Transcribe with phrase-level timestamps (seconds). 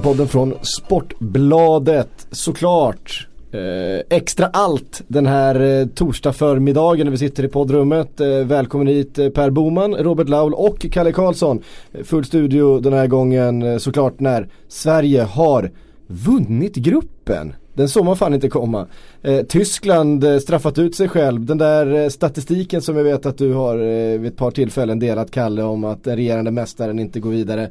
[0.00, 3.28] VM-podden från Sportbladet såklart.
[3.52, 8.20] Eh, extra allt den här eh, torsdag förmiddagen när vi sitter i poddrummet.
[8.20, 11.62] Eh, välkommen hit eh, Per Boman, Robert Laul och Kalle Karlsson.
[11.92, 15.70] Eh, full studio den här gången eh, såklart när Sverige har
[16.06, 17.54] vunnit gruppen.
[17.74, 18.86] Den såg man fan inte komma.
[19.22, 21.46] Eh, Tyskland eh, straffat ut sig själv.
[21.46, 24.98] Den där eh, statistiken som jag vet att du har eh, vid ett par tillfällen
[24.98, 27.70] delat Kalle om att den regerande mästaren inte går vidare.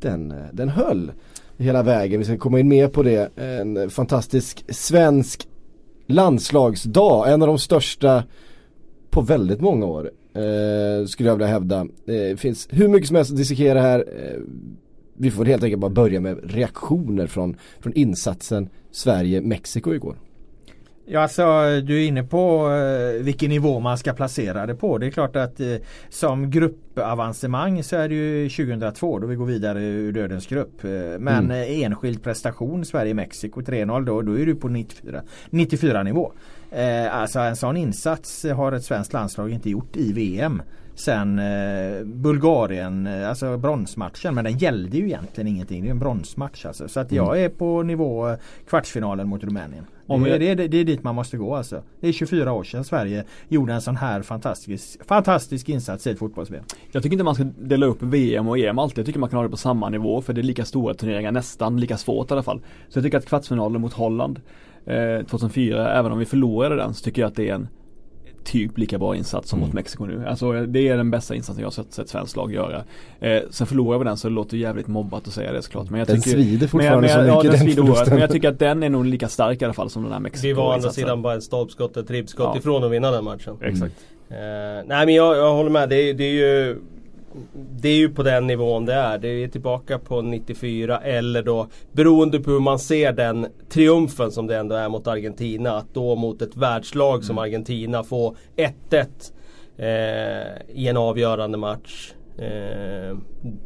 [0.00, 1.10] Den, eh, den höll
[1.60, 2.18] hela vägen.
[2.18, 3.38] Vi ska komma in mer på det.
[3.38, 5.48] En fantastisk svensk
[6.06, 7.32] landslagsdag.
[7.32, 8.24] En av de största
[9.10, 10.10] på väldigt många år.
[10.34, 11.86] Eh, skulle jag vilja hävda.
[12.04, 13.98] Det finns hur mycket som helst att dissekera här.
[13.98, 14.40] Eh,
[15.16, 20.16] vi får helt enkelt bara börja med reaktioner från, från insatsen Sverige-Mexiko igår.
[21.12, 21.42] Ja, alltså
[21.80, 24.98] du är inne på eh, vilken nivå man ska placera det på.
[24.98, 25.74] Det är klart att eh,
[26.08, 30.84] som gruppavancemang så är det ju 2002 då vi går vidare ur dödens grupp.
[30.84, 31.50] Eh, men mm.
[31.50, 36.32] Eh, enskild prestation Sverige-Mexiko 3-0 då, då är du på 94, 94 nivå.
[36.70, 40.62] Eh, alltså en sån insats har ett svenskt landslag inte gjort i VM.
[41.00, 44.34] Sen eh, Bulgarien, eh, alltså bronsmatchen.
[44.34, 45.82] Men den gällde ju egentligen ingenting.
[45.82, 46.88] Det är en bronsmatch alltså.
[46.88, 47.44] Så att jag mm.
[47.44, 48.36] är på nivå eh,
[48.68, 49.84] kvartsfinalen mot Rumänien.
[50.06, 51.82] Om det, det, det, det är dit man måste gå alltså.
[52.00, 56.18] Det är 24 år sedan Sverige gjorde en sån här fantastisk, fantastisk insats i ett
[56.18, 56.74] fotbolls -VM.
[56.92, 58.98] Jag tycker inte man ska dela upp VM och EM alltid.
[58.98, 61.32] Jag tycker man kan ha det på samma nivå för det är lika stora turneringar,
[61.32, 62.60] nästan lika svårt i alla fall.
[62.88, 64.40] Så jag tycker att kvartsfinalen mot Holland
[64.84, 67.68] eh, 2004, även om vi förlorade den så tycker jag att det är en
[68.50, 69.68] typ lika bra insats som mm.
[69.68, 70.26] mot Mexiko nu.
[70.26, 72.84] Alltså det är den bästa insatsen jag har sett, sett svenskt lag göra.
[73.20, 75.90] Eh, sen förlorar vi den så det låter jävligt mobbat att säga det såklart.
[75.90, 78.08] Men jag den tycker, svider fortfarande men, men, så mycket ja, den, den förlusten.
[78.08, 80.20] Men jag tycker att den är nog lika stark i alla fall som den här
[80.20, 82.58] Mexiko Vi var å andra sidan bara ett stolpskott, ett ribbskott ja.
[82.58, 83.56] ifrån att vinna den matchen.
[83.62, 83.94] Exakt.
[84.30, 84.78] Mm.
[84.78, 85.88] Eh, nej men jag, jag håller med.
[85.88, 86.76] Det, det är ju
[87.52, 89.18] det är ju på den nivån det är.
[89.18, 94.46] Det är tillbaka på 94 eller då beroende på hur man ser den triumfen som
[94.46, 95.76] det ändå är mot Argentina.
[95.76, 97.22] Att då mot ett världslag mm.
[97.22, 99.06] som Argentina få 1-1
[99.76, 102.12] eh, i en avgörande match.
[102.40, 103.16] Eh,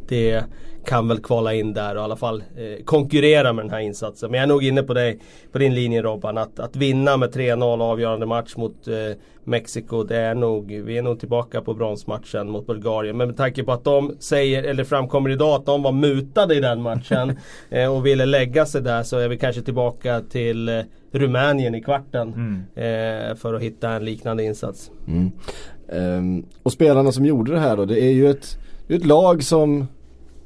[0.06, 0.44] det
[0.84, 4.30] kan väl kvala in där och i alla fall eh, konkurrera med den här insatsen.
[4.30, 5.20] Men jag är nog inne på dig,
[5.52, 6.38] på din linje Robban.
[6.38, 8.94] Att, att vinna med 3-0 avgörande match mot eh,
[9.44, 10.02] Mexiko.
[10.02, 13.16] Det är nog, vi är nog tillbaka på bronsmatchen mot Bulgarien.
[13.16, 16.60] Men med tanke på att de säger, eller framkommer idag att de var mutade i
[16.60, 17.36] den matchen
[17.70, 20.80] eh, och ville lägga sig där så är vi kanske tillbaka till eh,
[21.12, 22.32] Rumänien i kvarten.
[22.32, 23.30] Mm.
[23.30, 24.90] Eh, för att hitta en liknande insats.
[25.06, 25.30] Mm.
[25.88, 28.58] Um, och spelarna som gjorde det här då, det är ju ett,
[28.88, 29.86] är ett lag som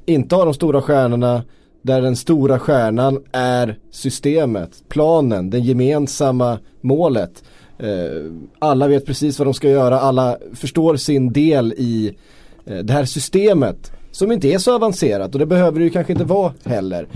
[0.06, 1.42] inte har de stora stjärnorna
[1.82, 7.44] där den stora stjärnan är systemet, planen, det gemensamma målet.
[7.78, 12.16] Eh, alla vet precis vad de ska göra, alla förstår sin del i
[12.66, 16.12] eh, det här systemet som inte är så avancerat och det behöver det ju kanske
[16.12, 17.06] inte vara heller.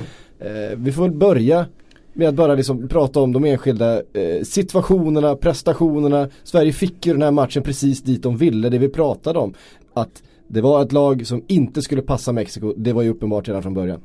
[0.40, 1.66] Eh, vi får väl börja
[2.12, 6.28] med att bara liksom prata om de enskilda eh, situationerna, prestationerna.
[6.44, 9.54] Sverige fick ju den här matchen precis dit de ville, det vi pratade om.
[9.94, 10.22] Att
[10.52, 13.74] det var ett lag som inte skulle passa Mexiko, det var ju uppenbart redan från
[13.74, 14.00] början.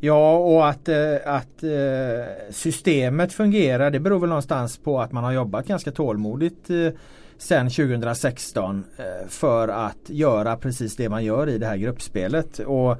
[0.00, 5.24] Ja och att, eh, att eh, systemet fungerar det beror väl någonstans på att man
[5.24, 6.88] har jobbat ganska tålmodigt eh,
[7.38, 8.84] sen 2016
[9.28, 12.58] för att göra precis det man gör i det här gruppspelet.
[12.58, 12.96] Och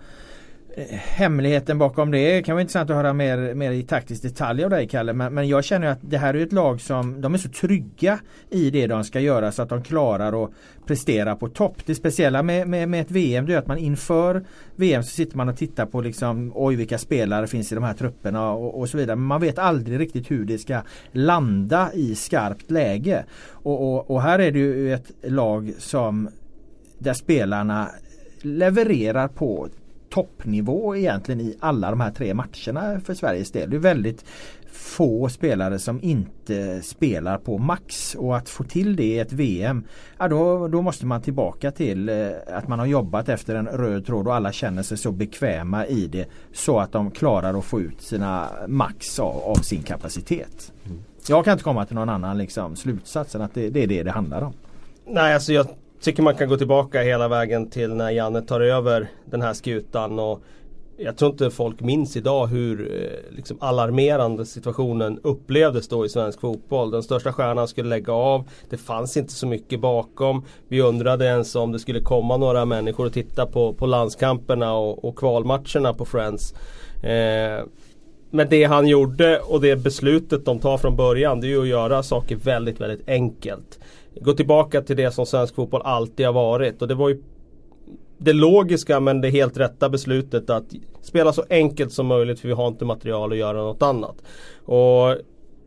[0.75, 4.71] Eh, hemligheten bakom det kan vara intressant att höra mer, mer i taktisk detalj av
[4.71, 5.13] dig Kalle.
[5.13, 8.19] Men, men jag känner att det här är ett lag som de är så trygga
[8.51, 10.51] i det de ska göra så att de klarar att
[10.87, 11.77] prestera på topp.
[11.87, 14.45] Det speciella med, med, med ett VM det är att man inför
[14.77, 17.95] VM så sitter man och tittar på liksom oj vilka spelare finns i de här
[17.95, 19.17] trupperna och, och så vidare.
[19.17, 20.81] Men man vet aldrig riktigt hur det ska
[21.13, 23.25] landa i skarpt läge.
[23.51, 26.29] Och, och, och här är det ju ett lag som
[26.99, 27.89] där spelarna
[28.43, 29.69] levererar på
[30.13, 33.71] toppnivå egentligen i alla de här tre matcherna för Sveriges del.
[33.71, 34.25] Det är väldigt
[34.73, 39.85] få spelare som inte spelar på max och att få till det i ett VM
[40.19, 44.07] ja då, då måste man tillbaka till eh, att man har jobbat efter en röd
[44.07, 47.81] tråd och alla känner sig så bekväma i det så att de klarar att få
[47.81, 50.73] ut sina max av, av sin kapacitet.
[50.85, 50.99] Mm.
[51.29, 54.03] Jag kan inte komma till någon annan liksom, slutsats än att det, det är det
[54.03, 54.53] det handlar om.
[55.07, 55.67] Nej alltså jag
[56.03, 60.19] tycker man kan gå tillbaka hela vägen till när Janne tar över den här skutan.
[60.19, 60.43] Och
[60.97, 66.41] jag tror inte folk minns idag hur eh, liksom, alarmerande situationen upplevdes då i svensk
[66.41, 66.91] fotboll.
[66.91, 68.49] Den största stjärnan skulle lägga av.
[68.71, 70.45] Det fanns inte så mycket bakom.
[70.69, 75.05] Vi undrade ens om det skulle komma några människor och titta på, på landskamperna och,
[75.05, 76.55] och kvalmatcherna på Friends.
[77.03, 77.65] Eh,
[78.31, 81.69] men det han gjorde och det beslutet de tar från början det är ju att
[81.69, 83.79] göra saker väldigt, väldigt enkelt
[84.21, 86.83] gå tillbaka till det som svensk fotboll alltid har varit.
[86.83, 87.23] Och det var ju
[88.19, 90.65] det logiska men det helt rätta beslutet att
[91.01, 94.17] spela så enkelt som möjligt för vi har inte material att göra något annat.
[94.65, 95.17] Och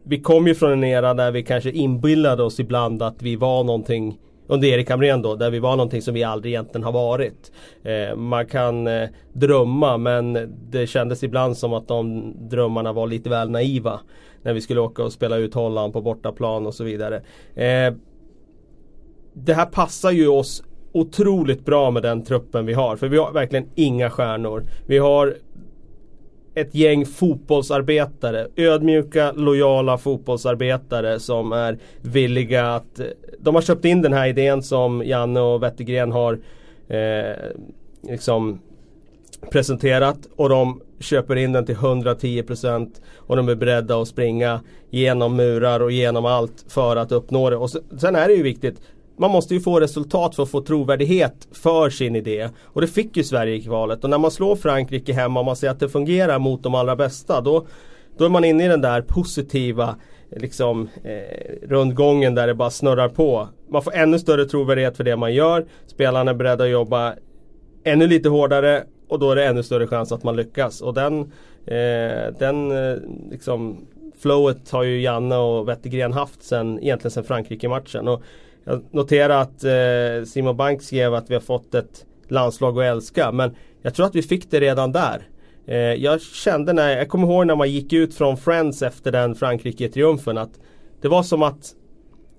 [0.04, 3.64] vi kom ju från en era där vi kanske inbillade oss ibland att vi var
[3.64, 7.52] någonting under Erik Hamrén då, där vi var någonting som vi aldrig egentligen har varit.
[7.84, 13.30] Eh, man kan eh, drömma men det kändes ibland som att de drömmarna var lite
[13.30, 14.00] väl naiva.
[14.42, 17.22] När vi skulle åka och spela ut Holland på bortaplan och så vidare.
[17.56, 17.94] Eh,
[19.36, 22.96] det här passar ju oss otroligt bra med den truppen vi har.
[22.96, 24.64] För vi har verkligen inga stjärnor.
[24.86, 25.36] Vi har
[26.56, 28.48] ett gäng fotbollsarbetare.
[28.56, 33.02] Ödmjuka, lojala fotbollsarbetare som är villiga att...
[33.40, 36.40] De har köpt in den här idén som Janne och Wettergren har
[36.88, 37.36] eh,
[38.02, 38.60] liksom
[39.52, 45.36] presenterat och de köper in den till 110% och de är beredda att springa genom
[45.36, 47.58] murar och genom allt för att uppnå det.
[47.58, 48.82] Och sen är det ju viktigt
[49.18, 52.50] man måste ju få resultat för att få trovärdighet för sin idé.
[52.64, 54.04] Och det fick ju Sverige i kvalet.
[54.04, 56.96] Och när man slår Frankrike hemma och man ser att det fungerar mot de allra
[56.96, 57.42] bästa.
[57.42, 57.66] Då,
[58.18, 59.96] då är man inne i den där positiva
[60.32, 63.48] liksom, eh, rundgången där det bara snurrar på.
[63.70, 65.66] Man får ännu större trovärdighet för det man gör.
[65.88, 67.14] Spelarna är beredda att jobba
[67.84, 70.82] ännu lite hårdare och då är det ännu större chans att man lyckas.
[70.82, 71.20] Och den,
[71.66, 72.98] eh, den eh,
[73.32, 73.88] liksom,
[74.20, 78.08] flowet har ju Janne och Wettergren haft sen, egentligen sen Frankrike-matchen.
[78.08, 78.22] Och
[78.66, 83.32] jag noterar att eh, Simon Bank skrev att vi har fått ett landslag att älska.
[83.32, 85.28] Men jag tror att vi fick det redan där.
[85.68, 89.36] Eh, jag kände när, jag kommer ihåg när man gick ut från Friends efter den
[89.36, 90.60] Frankrike-triumfen att
[91.02, 91.74] det var som att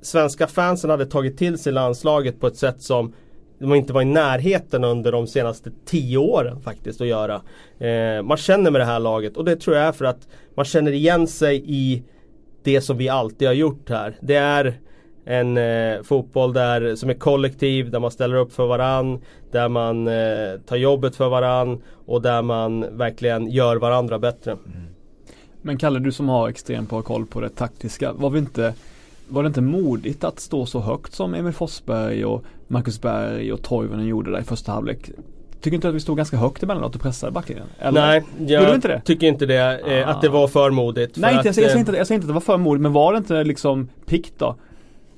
[0.02, 3.12] svenska fansen hade tagit till sig landslaget på ett sätt som
[3.58, 7.42] de inte var i närheten under de senaste tio åren faktiskt att göra.
[7.78, 10.64] Eh, man känner med det här laget och det tror jag är för att man
[10.64, 12.02] känner igen sig i
[12.62, 14.16] det som vi alltid har gjort här.
[14.20, 14.74] Det är
[15.28, 19.20] en eh, fotboll där, som är kollektiv, där man ställer upp för varann,
[19.50, 24.50] där man eh, tar jobbet för varann och där man verkligen gör varandra bättre.
[24.52, 24.86] Mm.
[25.62, 28.74] Men Kalle, du som har extremt bra koll på det taktiska, var vi inte
[29.28, 33.62] var det inte modigt att stå så högt som Emil Forsberg och Marcus Berg och
[33.62, 35.10] Toivonen gjorde där i första halvlek?
[35.60, 37.66] Tycker inte att vi stod ganska högt emellanåt och pressade backlinjen?
[37.78, 38.00] Eller?
[38.06, 39.00] Nej, jag inte det?
[39.04, 39.80] tycker inte det.
[39.86, 40.10] Eh, ah.
[40.10, 41.16] Att det var för modigt.
[41.16, 42.82] Nej, inte, jag, säger, jag, säger inte, jag säger inte att det var för modigt,
[42.82, 44.56] men var det inte liksom pikt då?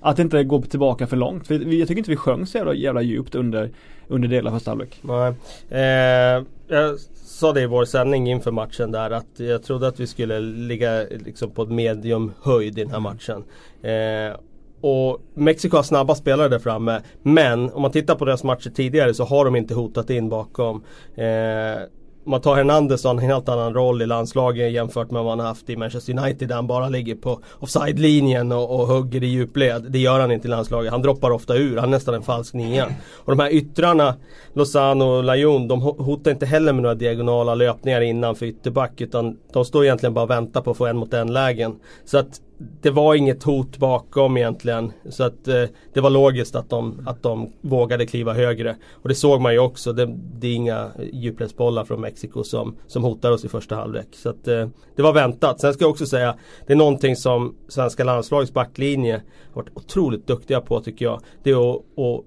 [0.00, 1.46] Att inte gå tillbaka för långt.
[1.46, 3.70] För jag tycker inte vi sjöng så jävla, jävla djupt under,
[4.08, 5.00] under delar första halvlek.
[5.02, 5.34] Nej.
[5.68, 10.06] Eh, jag sa det i vår sändning inför matchen där att jag trodde att vi
[10.06, 13.44] skulle ligga liksom på ett medium höjd i den här matchen.
[13.82, 14.40] Eh,
[14.80, 17.00] och Mexiko har snabba spelare där framme.
[17.22, 20.84] Men om man tittar på deras matcher tidigare så har de inte hotat in bakom.
[21.14, 21.82] Eh,
[22.28, 25.70] man tar Hernandez har en helt annan roll i landslaget jämfört med vad han haft
[25.70, 29.86] i Manchester United där han bara ligger på offside-linjen och, och hugger i djupled.
[29.88, 30.92] Det gör han inte i landslaget.
[30.92, 31.76] Han droppar ofta ur.
[31.76, 32.86] Han är nästan en falsk nia.
[33.14, 34.14] Och de här yttrarna,
[34.52, 39.36] Lozano och Lajon, de hotar inte heller med några diagonala löpningar innan för ytterback utan
[39.52, 41.76] de står egentligen bara och väntar på att få en mot en lägen.
[42.04, 44.92] Så att det var inget hot bakom egentligen.
[45.08, 48.76] Så att eh, det var logiskt att de, att de vågade kliva högre.
[48.92, 49.92] Och det såg man ju också.
[49.92, 50.06] Det,
[50.38, 54.08] det är inga djupledsbollar från Mexiko som, som hotar oss i första halvlek.
[54.12, 55.60] Så att eh, det var väntat.
[55.60, 56.34] Sen ska jag också säga
[56.66, 59.22] det är någonting som svenska landslagets backlinje
[59.52, 61.20] har varit otroligt duktiga på tycker jag.
[61.42, 62.24] Det är att, att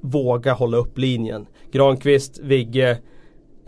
[0.00, 1.46] våga hålla upp linjen.
[1.70, 2.98] Granqvist, Vigge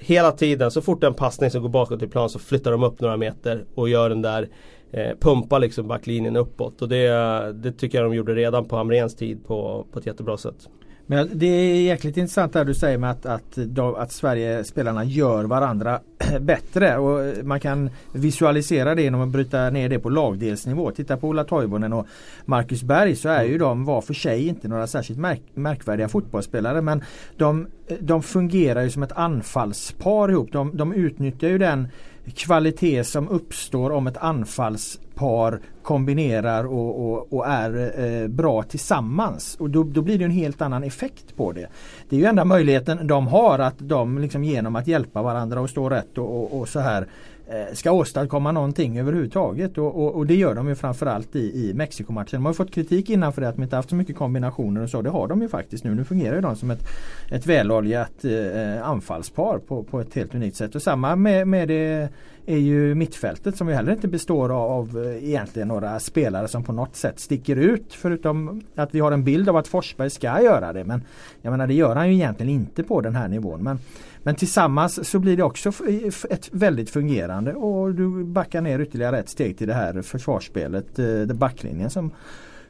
[0.03, 3.01] Hela tiden, så fort en passning som går bakåt i plan så flyttar de upp
[3.01, 4.49] några meter och gör den där
[4.93, 6.83] eh, pumpa liksom backlinjen uppåt.
[6.83, 7.09] Och det,
[7.53, 10.69] det tycker jag de gjorde redan på Hamrens tid på, på ett jättebra sätt.
[11.11, 13.59] Men det är jäkligt intressant det du säger med att, att,
[13.97, 16.01] att Sverige spelarna gör varandra
[16.41, 20.91] bättre och man kan visualisera det genom att bryta ner det på lagdelsnivå.
[20.91, 22.07] Titta på Ola Toivonen och
[22.45, 26.83] Marcus Berg så är ju de var för sig inte några särskilt märk märkvärdiga fotbollsspelare
[26.83, 27.03] men
[27.37, 27.67] de,
[28.01, 30.53] de fungerar ju som ett anfallspar ihop.
[30.53, 31.89] De, de utnyttjar ju den
[32.31, 39.57] kvalitet som uppstår om ett anfallspar kombinerar och, och, och är eh, bra tillsammans.
[39.61, 41.67] Och då, då, blir det en helt annan effekt på det.
[42.09, 45.71] Det är ju enda möjligheten de har att de liksom genom att hjälpa varandra och
[45.71, 50.27] stå rätt och, och så här Eh, Eh, ska åstadkomma någonting överhuvudtaget och, och, och,
[50.27, 52.27] det gör de ju framförallt i, i Mexikomatchen.
[52.31, 54.91] De har fått kritik innan för det att de inte haft så mycket kombinationer och
[54.91, 55.03] så.
[55.03, 55.95] Det har de ju faktiskt nu.
[55.95, 56.89] Nu fungerar ju de som ett,
[57.31, 60.75] ett väloljat eh, anfallspar på, på ett helt unikt sätt.
[60.75, 62.09] Och samma med, med det
[62.47, 66.65] är ju mittfältet som ju heller inte består av, av eh, egentligen några spelare som
[66.65, 67.95] på något sätt sticker ut.
[67.95, 70.85] Förutom att vi har en bild av att Forsberg ska göra det.
[70.85, 71.03] Men
[71.43, 73.63] jag menar det gör han ju egentligen inte på den här nivån.
[73.63, 73.79] Men
[74.23, 75.73] men tillsammans så blir det också
[76.31, 81.25] ett väldigt fungerande och du backar ner ytterligare ett steg till det här försvarsspelet, eh,
[81.25, 82.13] backlinjen som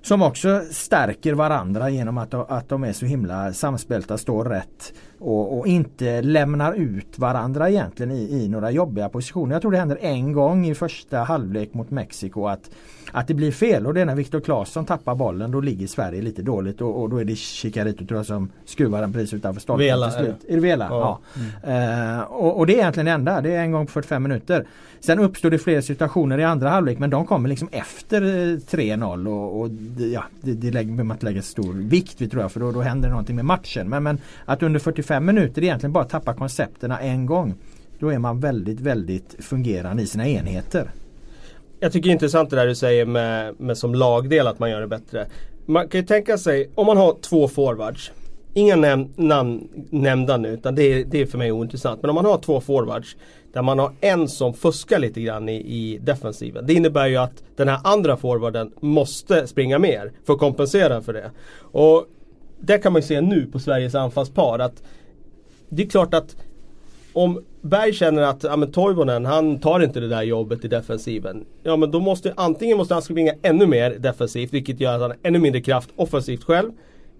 [0.02, 5.58] som också stärker varandra genom att, att de är så himla samspelta, står rätt och,
[5.58, 9.54] och, inte lämnar ut varandra egentligen i, i några jobbiga positioner.
[9.54, 12.70] Jag tror det händer en gång i första halvlek mot Mexiko att
[13.12, 16.22] att det blir fel och det är när Viktor Claesson tappar bollen då ligger Sverige
[16.22, 19.60] lite dåligt och, och då är det Chicarito tror jag som skruvar den precis utanför
[19.60, 20.36] stolpen Vela, till slut.
[20.48, 20.86] Är det Vela?
[20.90, 21.20] Ja.
[21.34, 21.40] ja.
[21.64, 22.18] Mm.
[22.18, 23.40] Uh, och, och, det är egentligen det enda.
[23.40, 24.66] Det är en gång på 45 minuter.
[25.00, 28.20] Sen uppstår det fler situationer i andra halvlek men de kommer liksom efter
[28.56, 29.68] 3-0 och, och
[30.12, 32.80] ja, det, det lägger man inte lägga stor vikt vid tror jag för då, då
[32.80, 33.88] händer det någonting med matchen.
[33.88, 37.54] Men, men att under 45 minuter egentligen bara tappa koncepterna en gång.
[37.98, 40.90] Då är man väldigt, väldigt fungerande i sina enheter.
[41.80, 44.70] Jag tycker det är intressant det där du säger med, med som lagdel att man
[44.70, 45.26] gör det bättre.
[45.66, 48.12] Man kan ju tänka sig, om man har två forwards.
[48.54, 52.02] Inga näm namn nämnda nu utan det är, det är för mig ointressant.
[52.02, 53.16] Men om man har två forwards
[53.52, 56.66] där man har en som fuskar lite grann i, i defensiven.
[56.66, 61.12] Det innebär ju att den här andra forwarden måste springa mer för att kompensera för
[61.12, 61.30] det.
[61.60, 62.06] Och
[62.60, 64.82] det kan man ju se nu på Sveriges anfallspar att
[65.70, 66.36] det är klart att
[67.12, 71.44] om Berg känner att ja, men Toivonen han tar inte det där jobbet i defensiven.
[71.62, 75.10] Ja men då måste antingen måste han springa ännu mer defensivt vilket gör att han
[75.10, 76.70] har ännu mindre kraft offensivt själv.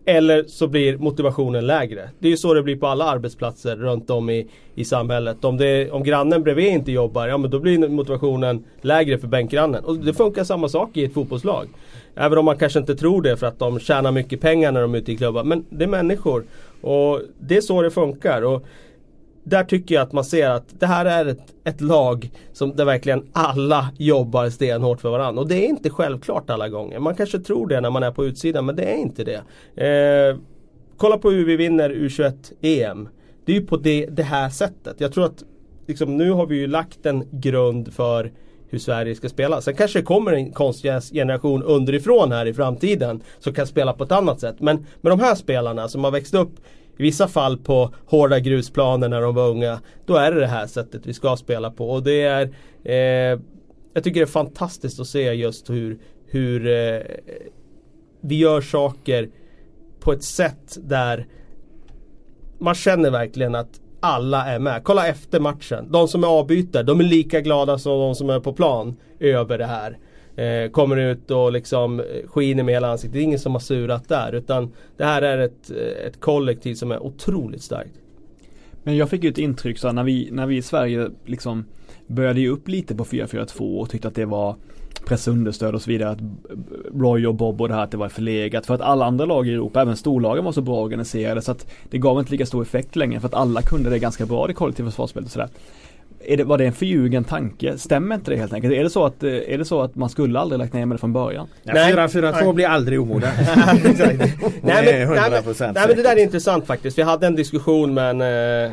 [0.05, 2.11] Eller så blir motivationen lägre.
[2.19, 5.45] Det är ju så det blir på alla arbetsplatser runt om i, i samhället.
[5.45, 9.85] Om, det, om grannen bredvid inte jobbar, ja men då blir motivationen lägre för bänkgrannen.
[9.85, 11.69] Och det funkar samma sak i ett fotbollslag.
[12.15, 14.95] Även om man kanske inte tror det för att de tjänar mycket pengar när de
[14.95, 15.45] är ute i klubbar.
[15.45, 16.45] Men det är människor.
[16.81, 18.43] Och det är så det funkar.
[18.43, 18.67] Och
[19.45, 22.85] där tycker jag att man ser att det här är ett, ett lag som där
[22.85, 25.43] verkligen alla jobbar stenhårt för varandra.
[25.43, 26.99] Och det är inte självklart alla gånger.
[26.99, 29.43] Man kanske tror det när man är på utsidan men det är inte det.
[29.87, 30.37] Eh,
[30.97, 33.09] kolla på hur vi vinner U21 EM.
[33.45, 35.01] Det är ju på det, det här sättet.
[35.01, 35.45] Jag tror att
[35.87, 38.33] liksom, nu har vi ju lagt en grund för
[38.71, 39.61] hur Sverige ska spela.
[39.61, 44.13] Sen kanske det kommer en konstgräsgeneration underifrån här i framtiden som kan spela på ett
[44.13, 44.57] annat sätt.
[44.59, 46.53] Men med de här spelarna som har växt upp
[46.99, 49.81] i vissa fall på hårda grusplaner när de var unga.
[50.07, 51.91] Då är det det här sättet vi ska spela på.
[51.91, 52.51] Och det är
[52.85, 53.41] eh,
[53.95, 57.01] Jag tycker det är fantastiskt att se just hur, hur eh,
[58.21, 59.29] vi gör saker
[60.01, 61.27] på ett sätt där
[62.59, 64.85] man känner verkligen att alla är med.
[64.85, 65.87] Kolla efter matchen.
[65.91, 69.59] De som är avbytare, de är lika glada som de som är på plan över
[69.59, 69.99] det här
[70.37, 73.13] eh, kommer ut och liksom eh, skiner med hela ansiktet.
[73.13, 76.75] Det är ingen som har surat där utan det här är ett, eh, ett kollektiv
[76.75, 77.95] som är otroligt starkt.
[78.83, 81.65] Men jag fick ju ett intryck så när vi, när vi i Sverige liksom
[82.07, 84.57] började ge upp lite på 4-4-2 och tyckte att det var
[85.05, 86.11] pressunderstöd och så vidare.
[86.11, 86.19] Att
[86.95, 88.67] Roy och Bob och det här att det var förlegat.
[88.67, 91.67] För att alla andra lag i Europa, även storlagen var så bra organiserade så att
[91.91, 94.55] det gav inte lika stor effekt längre för att alla kunde det ganska bra det
[94.55, 95.49] kollektiva försvarsspelet och sådär
[96.25, 97.79] är det, var det en förljugen tanke?
[97.79, 98.75] Stämmer inte det helt enkelt?
[98.75, 100.95] Är det så att, eh, är det så att man skulle aldrig lagt ner med
[100.95, 101.49] det från början?
[101.63, 103.35] Nej, 4-4-2 blir aldrig omodernt.
[103.57, 104.21] nej, men, nej,
[104.63, 106.99] men, nej men det där är intressant faktiskt.
[106.99, 108.21] Vi hade en diskussion med en,
[108.67, 108.73] eh,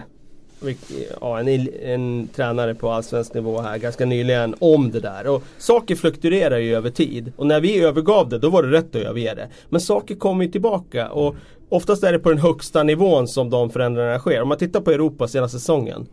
[1.22, 5.28] ja, en, en tränare på allsvensk nivå här ganska nyligen om det där.
[5.28, 7.32] Och saker fluktuerar ju över tid.
[7.36, 9.48] Och när vi övergav det, då var det rätt att överge det.
[9.70, 11.10] Men saker kommer ju tillbaka.
[11.10, 11.36] Och
[11.70, 14.42] oftast är det på den högsta nivån som de förändringarna sker.
[14.42, 16.08] Om man tittar på Europa senaste säsongen.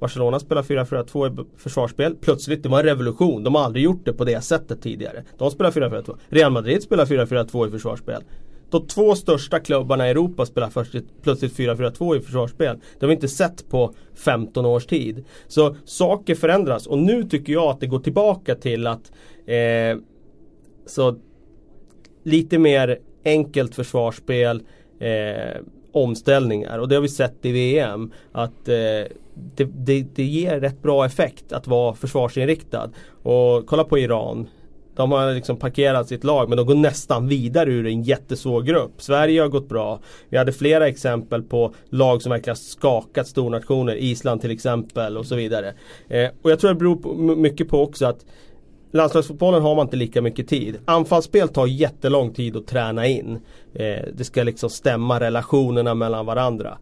[0.00, 2.16] Barcelona spelar 4-4-2 i försvarsspel.
[2.20, 3.44] Plötsligt, det var en revolution.
[3.44, 5.22] De har aldrig gjort det på det sättet tidigare.
[5.38, 6.16] De spelar 4-4-2.
[6.28, 8.22] Real Madrid spelar 4-4-2 i försvarsspel.
[8.72, 10.70] De två största klubbarna i Europa spelar
[11.22, 12.76] plötsligt 4-4-2 i försvarsspel.
[12.76, 15.24] Det har vi inte sett på 15 års tid.
[15.48, 19.12] Så saker förändras och nu tycker jag att det går tillbaka till att
[19.46, 19.98] eh,
[20.86, 21.16] så
[22.22, 24.62] lite mer enkelt försvarsspel
[25.00, 25.60] eh,
[25.92, 28.12] omställningar och det har vi sett i VM.
[28.32, 28.74] Att eh,
[29.34, 32.90] det, det, det, ger rätt bra effekt att vara försvarsinriktad.
[33.22, 34.48] Och kolla på Iran.
[35.02, 38.92] De har liksom parkerat sitt lag men de går nästan vidare ur en jättesvår grupp.
[38.98, 40.00] Sverige har gått bra.
[40.28, 43.94] Vi hade flera exempel på lag som verkligen skakat stornationer.
[43.94, 45.74] Island till exempel och så vidare.
[46.08, 48.24] Eh, och jag tror det beror på, mycket på också att
[48.92, 50.78] Landslagsfotbollen har man inte lika mycket tid.
[50.84, 53.38] Anfallsspel tar jättelång tid att träna in.
[53.74, 56.78] Eh, det ska liksom stämma relationerna mellan varandra.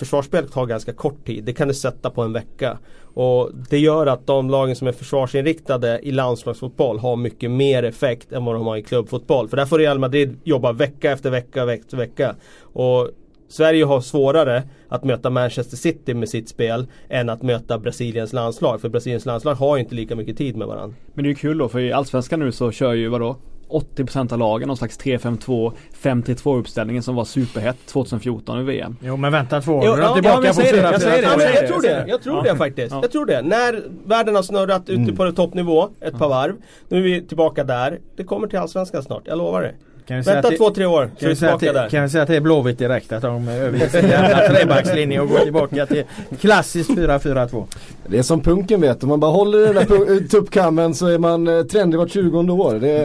[0.00, 1.44] Försvarsspel tar ganska kort tid.
[1.44, 2.78] Det kan du sätta på en vecka.
[3.14, 8.32] Och det gör att de lagen som är försvarsinriktade i landslagsfotboll har mycket mer effekt
[8.32, 9.48] än vad de har i klubbfotboll.
[9.48, 12.36] För där får Real Madrid jobba vecka efter vecka vecka efter vecka.
[12.62, 13.08] Och
[13.48, 18.80] Sverige har svårare att möta Manchester City med sitt spel än att möta Brasiliens landslag.
[18.80, 20.96] För Brasiliens landslag har inte lika mycket tid med varandra.
[21.14, 23.36] Men det är ju kul då för i Allsvenskan nu så kör ju vadå?
[23.70, 25.72] 80% av lagen någon slags 3-5-2
[26.02, 28.96] 5-3-2 uppställningen som var superhett 2014 i VM.
[29.00, 31.40] Jo men vänta två år, är de tillbaka ja, på 4 Jag säger det, jag,
[31.40, 31.60] säger det.
[31.60, 32.52] jag tror det, jag tror ja.
[32.52, 32.92] det faktiskt.
[32.92, 32.98] Ja.
[33.02, 33.42] Jag tror det.
[33.42, 35.16] När världen har snurrat ute mm.
[35.16, 36.54] på toppnivå ett par varv.
[36.88, 37.98] Nu är vi tillbaka där.
[38.16, 39.74] Det kommer till Allsvenskan snart, jag lovar det.
[40.10, 41.72] Kan vi säga Vänta att det- två, tre år så Kan är vi, att tillbaka
[41.72, 41.88] det, där.
[41.88, 45.28] kan vi säga att det är Blåvitt direkt att de överger sin jävla trebackslinje och
[45.28, 46.02] går tillbaka till
[46.40, 47.64] klassiskt 4-4-2.
[48.06, 51.18] Det är som punken vet, om man bara håller den där pu- tuppkammen så är
[51.18, 52.74] man eh, trendig vart 20 år.
[52.80, 53.04] Det är,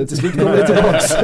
[0.00, 1.14] eh, till slut kommer det tillbaks.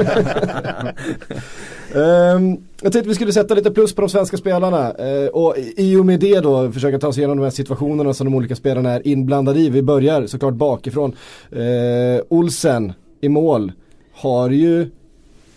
[1.95, 5.75] Ehm, jag tänkte vi skulle sätta lite plus på de svenska spelarna eh, och i-
[5.77, 8.57] i och med det då försöka ta oss igenom de här situationerna som de olika
[8.57, 9.71] spelarna är inblandade i.
[9.71, 11.17] Vi börjar såklart bakifrån.
[11.51, 13.73] Eh, Olsen i mål
[14.13, 14.87] har ju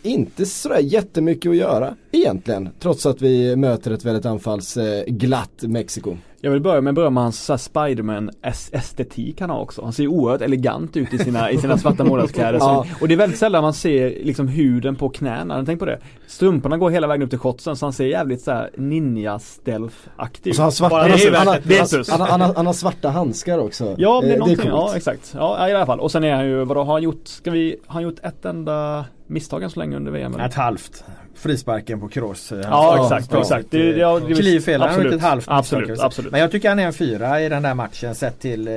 [0.06, 2.70] inte sådär jättemycket att göra egentligen.
[2.80, 6.18] Trots att vi möter ett väldigt anfallsglatt eh, Mexiko.
[6.46, 9.84] Jag vill börja med att berömma hans Spiderman-estetik han har också.
[9.84, 12.60] Han ser oerhört elegant ut i sina, i sina svarta målvaktskläder.
[12.60, 12.86] Ja.
[13.02, 15.66] Och det är väldigt sällan man ser liksom huden på knäna.
[15.66, 16.00] Tänk på det.
[16.28, 20.56] Strumporna går hela vägen upp till shotsen så han ser jävligt så här ninja-stealth-aktig Och
[20.56, 22.42] så har han svarta, han, det är har, han, har, det är han, har, han,
[22.42, 23.96] har, han har svarta handskar också.
[23.98, 24.58] Ja, det är Eh, någonting.
[24.72, 24.90] coolt.
[24.92, 25.34] ja, exakt.
[25.38, 26.00] Ja, i alla fall.
[26.00, 28.46] Och sen är han ju, vadå, har han gjort, ska vi, har han gjort ett
[28.46, 30.34] enda misstag än så länge under VM?
[30.34, 30.46] eller?
[30.46, 31.04] Ett halvt.
[31.36, 32.52] Frisparken på Kroos.
[32.52, 33.42] Ja, Ja, exakt, ja.
[33.42, 33.72] exakt.
[33.72, 36.32] Det, ja, det, han har ett halvt Absolut, absolut.
[36.32, 38.74] Men jag tycker han är en fyra i den där matchen sett till eh,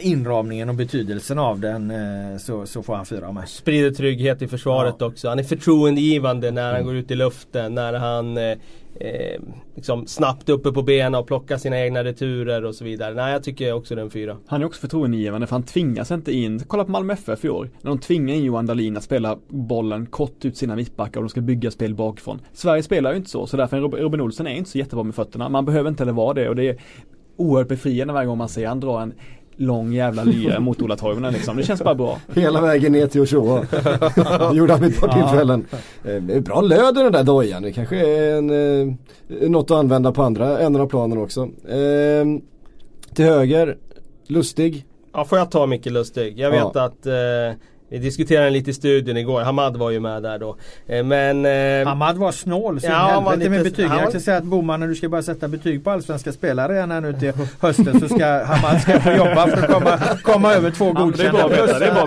[0.00, 3.46] inramningen och betydelsen av den eh, så, så får han fyra av mig.
[3.46, 5.28] Sprider trygghet i försvaret också.
[5.28, 7.74] Han är förtroendegivande när han går ut i luften.
[7.74, 8.58] När han eh,
[9.00, 9.40] eh,
[9.74, 13.14] liksom snabbt uppe på benen och plocka sina egna returer och så vidare.
[13.14, 14.36] Nej, jag tycker också det är en fyra.
[14.46, 17.70] Han är också förtroendeingivande för han tvingas inte in, kolla på Malmö FF i år.
[17.82, 21.30] När de tvingar in Johan Dahlin att spela bollen kort ut sina mittbackar och de
[21.30, 22.40] ska bygga spel bakifrån.
[22.52, 25.14] Sverige spelar ju inte så, så därför är Robin Olsen är inte så jättebra med
[25.14, 25.48] fötterna.
[25.48, 26.76] Man behöver inte heller vara det och det är
[27.36, 29.14] oerhört befriande varje gång man ser han dra en
[29.58, 31.56] lång jävla lyra mot Ola Toivonen liksom.
[31.56, 32.18] Det känns bara bra.
[32.34, 33.66] Hela vägen ner till Ochoa.
[34.50, 35.66] Det gjorde han vid ett par tillfällen.
[36.04, 37.62] Eh, det är Bra löd i den där dojan.
[37.62, 41.40] Det kanske är en, eh, något att använda på andra änden av planen också.
[41.68, 42.24] Eh,
[43.14, 43.76] till höger,
[44.26, 44.84] Lustig.
[45.12, 46.38] Ja, får jag ta Micke Lustig?
[46.38, 46.82] Jag vet Ja.
[46.84, 47.12] att eh,
[47.90, 49.40] vi diskuterade lite i studion igår.
[49.40, 50.56] Hamad var ju med där då.
[50.86, 51.46] Eh, men...
[51.46, 53.98] Eh, Hamad var snål så Ja, ja, han var helvete med lite- betyg.
[54.02, 56.90] Jag kan säga att Boman när du ska börja sätta betyg på allsvenska spelare igen
[56.90, 60.70] här nu till hösten så ska Hamad ska få jobba för att komma, komma över
[60.70, 61.48] två Ja, det är bra godkända.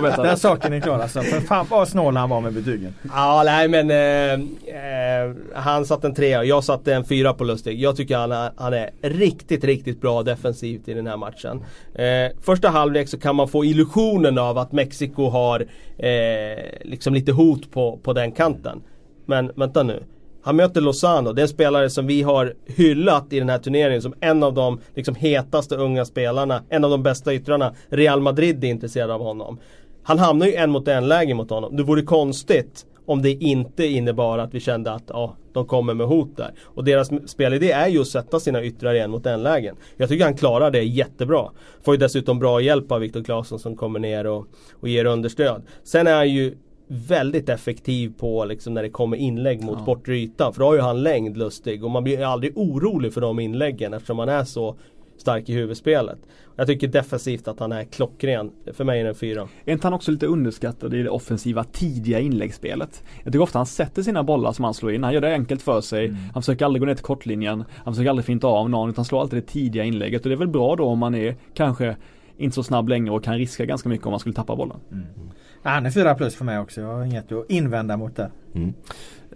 [0.16, 0.16] plus.
[0.26, 1.20] Den saken är klar alltså.
[1.22, 2.94] För fan vad snål han var med betygen.
[3.14, 7.44] Ja, nej men eh, eh, han satte en trea och jag satte en fyra på
[7.44, 7.80] Lustig.
[7.80, 11.64] Jag tycker han är, han är riktigt, riktigt bra defensivt i den här matchen.
[11.94, 15.64] Eh, första halvlek så kan man få illusionen av att Mexiko har
[15.98, 18.82] eh, liksom lite hot på, på den kanten.
[19.26, 20.02] Men vänta nu.
[20.44, 24.02] Han möter Lozano, det är en spelare som vi har hyllat i den här turneringen
[24.02, 27.74] som en av de liksom, hetaste unga spelarna, en av de bästa yttrarna.
[27.88, 29.58] Real Madrid är intresserade av honom.
[30.02, 31.76] Han hamnar ju en mot en läge mot honom.
[31.76, 36.06] Det vore konstigt om det inte innebar att vi kände att ja, de kommer med
[36.06, 36.50] hot där.
[36.62, 39.76] Och deras spelidé är ju att sätta sina yttrar i en mot en lägen.
[39.96, 41.50] Jag tycker han klarar det jättebra.
[41.82, 44.46] Får ju dessutom bra hjälp av Viktor Claesson som kommer ner och,
[44.80, 45.62] och ger understöd.
[45.84, 46.54] Sen är han ju
[46.86, 50.52] väldigt effektiv på liksom när det kommer inlägg mot bortre ytan.
[50.52, 53.94] För då har ju han längd lustig och man blir aldrig orolig för de inläggen
[53.94, 54.76] eftersom han är så
[55.16, 56.18] stark i huvudspelet.
[56.56, 58.50] Jag tycker defensivt att han är klockren.
[58.72, 59.48] För mig är det en fyra.
[59.64, 63.02] Är inte han också lite underskattad i det offensiva tidiga inläggsspelet?
[63.24, 65.04] Jag tycker ofta han sätter sina bollar som han slår in.
[65.04, 66.04] Han gör det enkelt för sig.
[66.04, 66.18] Mm.
[66.32, 67.64] Han försöker aldrig gå ner till kortlinjen.
[67.76, 70.22] Han försöker aldrig finta av någon utan slår alltid det tidiga inlägget.
[70.22, 71.96] Och det är väl bra då om man är kanske
[72.36, 74.76] inte så snabb längre och kan riska ganska mycket om man skulle tappa bollen.
[75.62, 76.80] Ja, han är fyra plus för mig också.
[76.80, 78.30] Jag har inget att invända mot det.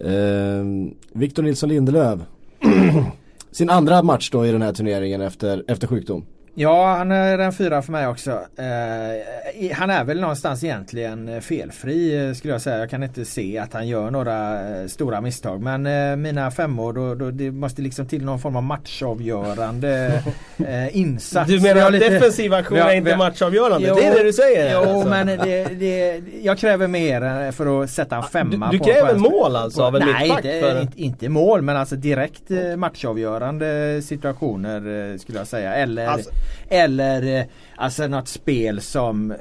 [0.01, 0.65] Eh,
[1.11, 2.19] Victor Nilsson Lindelöf.
[3.57, 6.25] Sin andra match då i den här turneringen efter, efter sjukdom.
[6.59, 8.31] Ja, han är en fyra för mig också.
[8.31, 12.77] Eh, han är väl någonstans egentligen eh, felfri eh, skulle jag säga.
[12.77, 15.61] Jag kan inte se att han gör några eh, stora misstag.
[15.61, 20.21] Men eh, mina femmor, då, då, det måste liksom till någon form av matchavgörande
[20.67, 21.49] eh, insats.
[21.49, 23.87] Du menar att lite- defensiv aktion är inte matchavgörande?
[23.87, 24.73] Jo, det är det du säger?
[24.73, 25.09] Jo, alltså.
[25.09, 29.19] men det, det, jag kräver mer för att sätta en femma du på kräver på
[29.19, 35.17] mål alltså av en Nej, inte, för- inte, inte mål men alltså direkt matchavgörande situationer
[35.17, 35.75] skulle jag säga.
[35.75, 36.29] Eller, Alltså-
[36.69, 39.37] eller eh, alltså något spel som eh,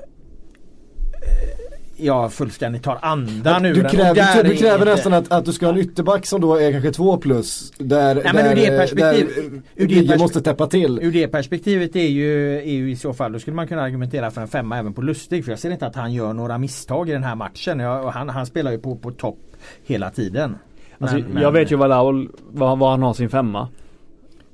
[1.98, 3.90] jag fullständigt tar andan ur Du den.
[3.90, 6.40] Kräver, där du är kräver inte- nästan att, att du ska ha en ytterback som
[6.40, 7.72] då är kanske två plus.
[7.78, 10.98] Där, Nej, men där, ur det perspektiv- där ur måste täppa till.
[11.02, 14.30] Ur det perspektivet är ju, är ju i så fall, då skulle man kunna argumentera
[14.30, 15.44] för en femma även på Lustig.
[15.44, 17.80] För jag ser inte att han gör några misstag i den här matchen.
[17.80, 19.38] Jag, och han, han spelar ju på, på topp
[19.86, 20.56] hela tiden.
[20.98, 23.68] Alltså, Men- men- jag vet ju vad Laul, var, var han har sin femma.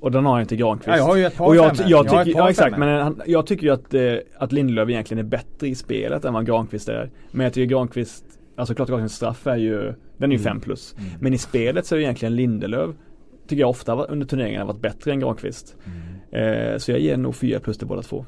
[0.03, 0.89] Och den har inte Granqvist.
[0.89, 1.91] Ja, jag har ju ett par och jag, femmor.
[1.91, 4.15] jag, Jag har ett tycker, par ja, exakt, men han, jag tycker ju att, eh,
[4.39, 7.11] att Lindelöf egentligen är bättre i spelet än vad Granqvist är.
[7.31, 8.25] Men jag tycker Granqvist,
[8.57, 10.95] alltså klart Granqvists straff är ju, den är ju 5 plus.
[11.21, 12.91] Men i spelet så är det egentligen Lindelöf,
[13.49, 15.77] tycker jag ofta under turneringen har varit bättre än Granqvist.
[16.33, 18.27] Eh, så jag ger nog 4 plus till båda två.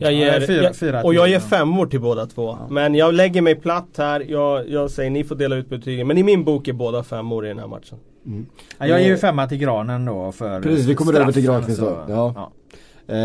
[0.00, 1.40] Jag ger, Ja, fyra- jag, fyra och jag ger ja.
[1.40, 2.58] femmor till båda två.
[2.70, 4.24] Men jag lägger mig platt här.
[4.28, 6.06] Jag, jag säger ni får dela ut betygen.
[6.06, 7.98] Men i min bok är båda femmor i den här matchen.
[8.78, 11.80] Ja, jag ger ju femma till Granen då för Precis, vi kommer över till Granqvist
[11.80, 11.86] då.
[11.86, 12.52] så- Ja.
[13.08, 13.16] Eh,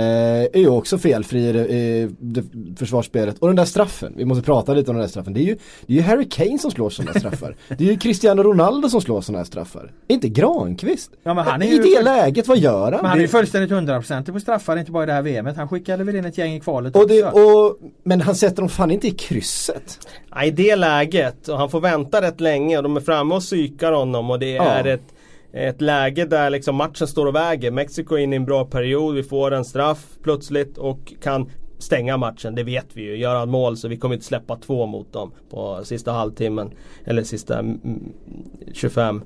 [0.43, 2.43] är ju också felfri i det, i det
[2.77, 3.39] försvarsspelet.
[3.39, 5.33] Och den där straffen, vi måste prata lite om den där straffen.
[5.33, 7.55] Det är ju, det är ju Harry Kane som slår sådana straffar.
[7.77, 9.91] Det är ju Cristiano Ronaldo som slår sådana här straffar.
[10.07, 11.11] Inte Granqvist.
[11.23, 12.91] Ja, men han är I ju det full- läget, vad gör han?
[12.91, 15.57] Men han är Det- ju fullständigt hundraprocentig på straffar, inte bara i det här VMet.
[15.57, 17.39] Han skickade väl in ett gäng i kvalet och det, också.
[17.39, 19.99] och, men han sätter dem fan inte i krysset.
[20.31, 23.41] Ja, I det läget, och han får vänta rätt länge och de är framme och
[23.41, 24.63] psykar honom och det Ja.
[24.63, 25.13] är ett
[25.53, 27.71] ett läge där liksom matchen står och väger.
[27.71, 32.17] Mexiko är inne i en bra period, vi får en straff plötsligt och kan stänga
[32.17, 32.55] matchen.
[32.55, 33.17] Det vet vi ju.
[33.17, 36.71] Gör han mål så vi kommer inte släppa två mot dem på sista halvtimmen.
[37.05, 38.13] Eller sista mm,
[38.73, 39.21] 25.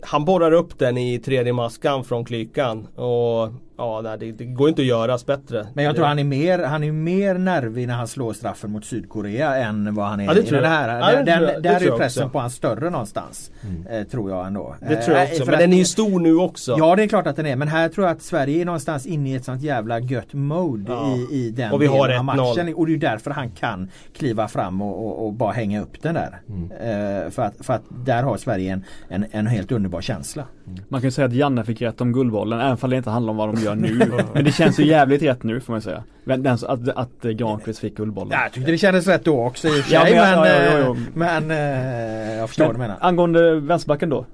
[0.00, 2.86] Han borrar upp den i tredje maskan från klykan.
[2.86, 5.66] Och ja, nej, det, det går inte att göras bättre.
[5.74, 8.84] Men jag tror han är mer, han är mer nervig när han slår straffen mot
[8.84, 10.78] Sydkorea än vad han är Ja, det i tror den jag.
[10.78, 10.98] här.
[11.00, 12.32] Ja, det den, den, Det där är tror ju jag pressen också.
[12.32, 13.50] på han större någonstans.
[13.90, 14.74] Eh, tror jag ändå.
[14.88, 15.44] Det tror jag Eh, också.
[15.44, 16.74] för Men att- den är ju stor nu också.
[16.78, 19.06] Ja det är klart att den är men här tror jag att Sverige är någonstans
[19.06, 21.16] inne i ett sånt jävla gött mode Ja.
[21.16, 22.22] i, i den Och vi har av 1-0.
[22.22, 22.74] matchen.
[22.74, 26.14] Och det är därför han kan kliva fram och, och, och bara hänga upp den
[26.14, 26.40] där.
[26.80, 30.44] Eh, för, att, för att där har Sverige en, en, en helt underbar känsla.
[30.88, 33.30] Man kan ju säga att Janne fick rätt om Guldbollen även om det inte handlar
[33.30, 34.10] om vad de gör nu.
[34.34, 36.02] Men det känns ju jävligt rätt nu får man säga.
[36.24, 38.32] Men att, att Granqvist fick Guldbollen.
[38.32, 40.14] Ja, jag tyckte det kändes rätt då också i och för Ja, sig.
[40.14, 40.90] men- men, ja, ja, ja, ja.
[40.90, 42.96] eh, men eh, jag förstår vad du menar.
[43.00, 44.26] Angående vänsterbacken då?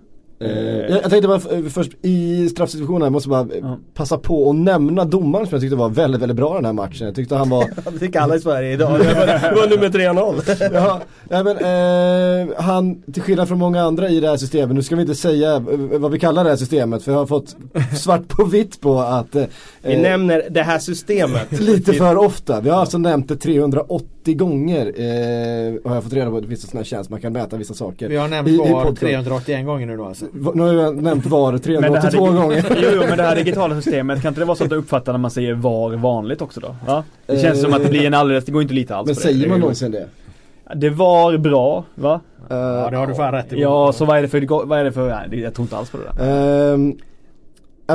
[0.44, 3.78] Eh, jag, jag tänkte bara f- först i straffsituationen, jag måste bara eh, Ja.
[3.94, 7.06] passa på att nämna domaren som jag tyckte var väldigt, väldigt bra den här matchen.
[7.06, 8.98] Jag tyckte han var Det tycker alla i Sverige idag.
[9.00, 10.70] Det var, nummer 3-0.
[10.74, 11.00] Ja,
[11.30, 11.56] nej men
[12.50, 15.14] eh, han, till skillnad från många andra i det här systemet, nu ska vi inte
[15.14, 15.62] säga eh,
[15.98, 17.56] vad vi kallar det här systemet för jag har fått
[17.98, 19.44] svart på vitt på att eh,
[19.82, 21.60] Vi nämner det här systemet.
[21.60, 22.60] lite för ofta.
[22.60, 23.36] Vi har alltså nämnt det
[24.24, 26.40] 380 gånger eh, har jag fått reda på.
[26.40, 28.08] Det finns en sån här tjänst man kan mäta vissa saker.
[28.08, 29.00] Vi har nämnt I- i VAR podcast.
[29.00, 30.26] 381 gånger nu då alltså.
[30.32, 32.64] Va- Nu har jag nämnt VAR Men det 382 här, gånger.
[32.82, 35.12] Jo, jo men det här digitala systemet, kan inte det vara så att du uppfattar
[35.12, 36.76] när man säger VAR vanligt också då?
[36.86, 37.04] Ja?
[37.26, 39.20] Det känns som att det blir en alldeles, det går inte lite alls Men på
[39.20, 39.26] det.
[39.26, 40.06] säger Det man någonsin det?
[40.76, 42.20] Det var bra, va?
[42.50, 43.60] Eh, Ja det har du fan rätt i.
[43.60, 45.76] Ja, så vad är det för, vad är det för, nej, det- jag tror inte
[45.76, 46.76] alls på det där.
[46.76, 46.96] Men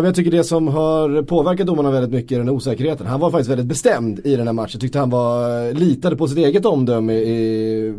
[0.06, 3.08] jag tycker det som har påverkat domarna väldigt mycket är den här osäkerheten.
[3.08, 4.80] Han var faktiskt väldigt bestämd i den här matchen.
[4.80, 7.94] Tyckte han var, litade på sitt eget omdöme i,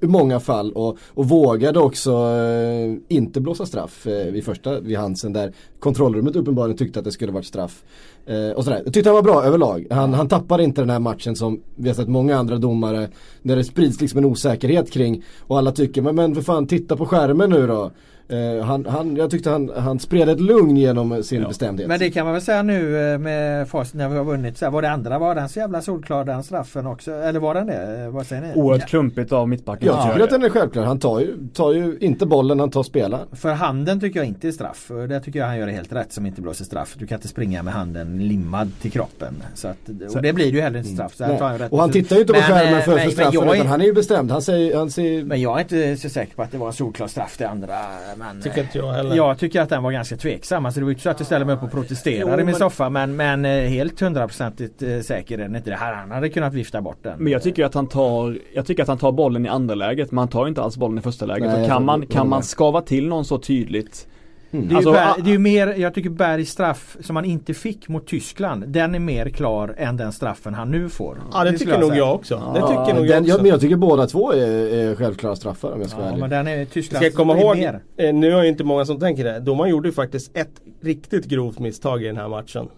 [0.00, 4.96] i många fall och, och vågade också eh, inte blåsa straff eh, vid första, vid
[4.98, 7.82] Hansen där kontrollrummet uppenbarligen tyckte att det skulle varit straff.
[8.26, 8.82] Eh, och sådär.
[8.84, 9.86] Jag tyckte han var bra överlag.
[9.90, 13.08] Han, han tappade inte den här matchen som vi har sett många andra domare
[13.42, 16.96] där det sprids liksom en osäkerhet kring och alla tycker men, men för fan titta
[16.96, 17.90] på skärmen nu då.
[18.28, 21.48] Eh, han, han, jag tyckte han, han spred ett lugn genom sin Ja.
[21.48, 21.88] bestämdhet.
[21.88, 24.58] Men det kan man väl säga nu eh, med facit när vi har vunnit.
[24.58, 27.12] Så här, var det andra, var den så jävla solklar den straffen också?
[27.12, 28.02] Eller var den det?
[28.04, 28.48] Eh, Vad säger ni?
[28.54, 29.86] Oerhört klumpigt av mittbacken.
[29.88, 30.82] jag tycker att den är självklar.
[30.84, 33.26] Han tar ju, tar ju inte bollen, han tar spelaren.
[33.32, 34.88] För handen tycker jag inte är straff.
[35.08, 36.94] Där tycker jag han gör det helt rätt som inte blåser straff.
[36.98, 39.34] Du kan inte springa med handen limmad till kroppen.
[39.54, 39.76] Så att,
[40.14, 41.14] och det blir det ju heller inte straff.
[41.14, 43.04] Så här tar han rätt Och han tittar ju inte på Men, skärmen för, men-
[43.04, 44.30] för straffen är- utan han är ju bestämd.
[44.30, 46.72] Han säger, han säger Men jag är inte så säker på att det var en
[46.72, 47.74] solklar straff det andra.
[48.22, 49.16] Men, Tycker inte jag heller.
[49.16, 50.66] Jag tycker att den var ganska tveksam.
[50.66, 52.36] Alltså det var ju inte så att jag ställde mig upp och protesterade Jo, i
[52.36, 52.90] min men- soffa.
[52.90, 55.70] Men, men eh, helt hundraprocentigt eh, säker är den inte.
[55.70, 57.18] Det här, han hade kunnat vifta bort den.
[57.18, 60.10] Men jag tycker att han tar, jag tycker att han tar bollen i andra läget,
[60.10, 61.48] men han tar inte alls bollen i första läget.
[61.48, 64.06] Nej, och kan man, kan man skava till någon så tydligt
[64.54, 67.54] Det är, Alltså, Berg, det är ju mer, jag tycker Bergs straff som han inte
[67.54, 68.64] fick mot Tyskland.
[68.68, 71.18] Den är mer klar än den straffen han nu får.
[71.32, 71.98] Ja det skulle tycker nog säga.
[71.98, 72.34] jag också.
[72.54, 73.42] Det Ja, tycker nog den, jag jag, också.
[73.42, 74.36] men jag tycker båda två är,
[74.74, 76.20] är självklara straffar om jag ska vara Ja, ärlig.
[76.20, 77.80] men den är Tyskland Ska jag komma ihåg, mer.
[77.96, 79.40] eh, nu är ju inte många som tänker det.
[79.40, 82.68] Domaren gjorde ju faktiskt ett riktigt grovt misstag i den här matchen.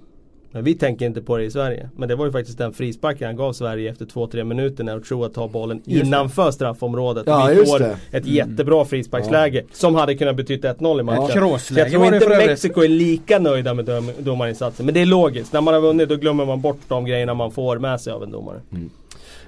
[0.55, 1.89] Men vi tänker inte på det i Sverige.
[1.97, 5.29] Men det var ju faktiskt den frisparken han gav Sverige efter 2-3 minuter när Ochoa
[5.29, 6.07] tar bollen Just det.
[6.07, 7.25] innanför straffområdet.
[7.27, 7.97] Ja, vi får det.
[8.13, 11.21] ett jättebra frisparksläge som hade kunnat betyda 1-0 i matchen.
[11.35, 11.59] Ja.
[11.59, 12.29] Så jag tror det inte.
[12.29, 14.87] Mexiko är lika nöjda med dom- domarinsatsen.
[14.87, 15.53] Men det är logiskt.
[15.53, 18.23] När man har vunnit då glömmer man bort de grejerna man får med sig av
[18.23, 18.61] en domare.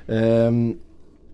[0.09, 0.77] Ehm,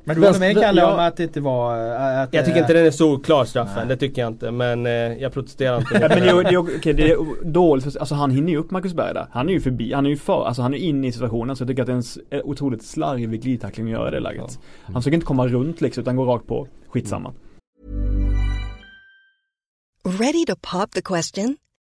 [0.05, 0.93] Men du håller med Kalle ja.
[0.95, 1.87] om att det inte var...
[1.95, 3.87] eh, Att, Jag tycker inte den är så klar straffen, Nej.
[3.89, 4.51] det tycker jag inte.
[4.51, 5.95] Men eh, jag protesterar inte.
[5.95, 8.71] Ja, men det är, det, är, okej, det är dåligt, alltså han hinner ju upp
[8.71, 9.27] Marcus Berg där.
[9.31, 11.63] Han är ju förbi, han är ju för, alltså han är inne i situationen så
[11.63, 14.59] jag tycker att det är en otroligt slarvig glidtackling att göra i det läget.
[14.85, 16.69] Han försöker inte komma runt liksom utan går rakt på.
[16.89, 17.33] Skitsamma.
[20.05, 21.57] Ready to pop the question?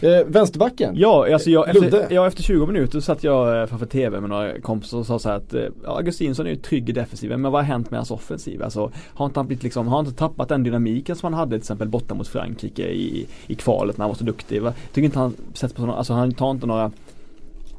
[0.00, 0.94] Eh, vänsterbacken?
[0.96, 4.60] Ja, alltså jag, efter, ja, efter 20 minuter satt jag eh, framför TV med några
[4.60, 7.62] kompisar och sa så att eh, ja, Augustinsson är ju trygg i defensiven men vad
[7.62, 8.62] har hänt med hans offensiv?
[8.62, 11.50] Alltså har inte han blivit liksom, har han inte tappat den dynamiken som han hade
[11.50, 14.62] till exempel borta mot Frankrike i, i kvalet när han var så duktig?
[14.62, 14.72] Va?
[14.92, 16.90] Tycker inte han sätter på sådana, alltså han tar inte några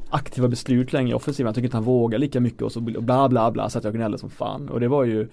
[0.09, 1.47] aktiva beslut längre i offensiven.
[1.47, 3.93] Jag tycker inte han vågar lika mycket och så bla bla bla så att jag
[3.93, 4.69] gnällde som fan.
[4.69, 5.27] Och det var ju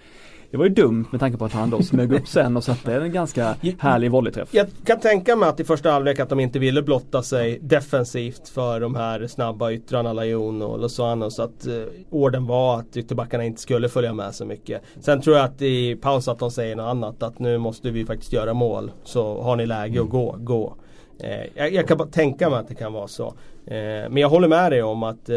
[0.54, 2.94] det var ju dumt med tanke på att han då smög upp sen och satte
[2.94, 4.48] en ganska härlig volleyträff.
[4.52, 8.48] Jag kan tänka mig att i första halvlek att de inte ville blotta sig defensivt
[8.48, 11.72] för de här snabba yttrarna Lajon och Lozano så att eh,
[12.10, 14.82] orden var att ytterbackarna inte skulle följa med så mycket.
[15.00, 18.06] Sen tror jag att i paus att de säger något annat att nu måste vi
[18.06, 18.90] faktiskt göra mål.
[19.04, 20.74] Så har ni läge att gå, gå.
[21.18, 23.26] Eh, jag, jag kan bara tänka mig att det kan vara så.
[23.66, 23.74] Eh,
[24.10, 25.36] men jag håller med dig om att eh,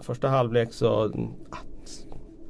[0.00, 1.10] första halvlek så
[1.50, 1.56] ah,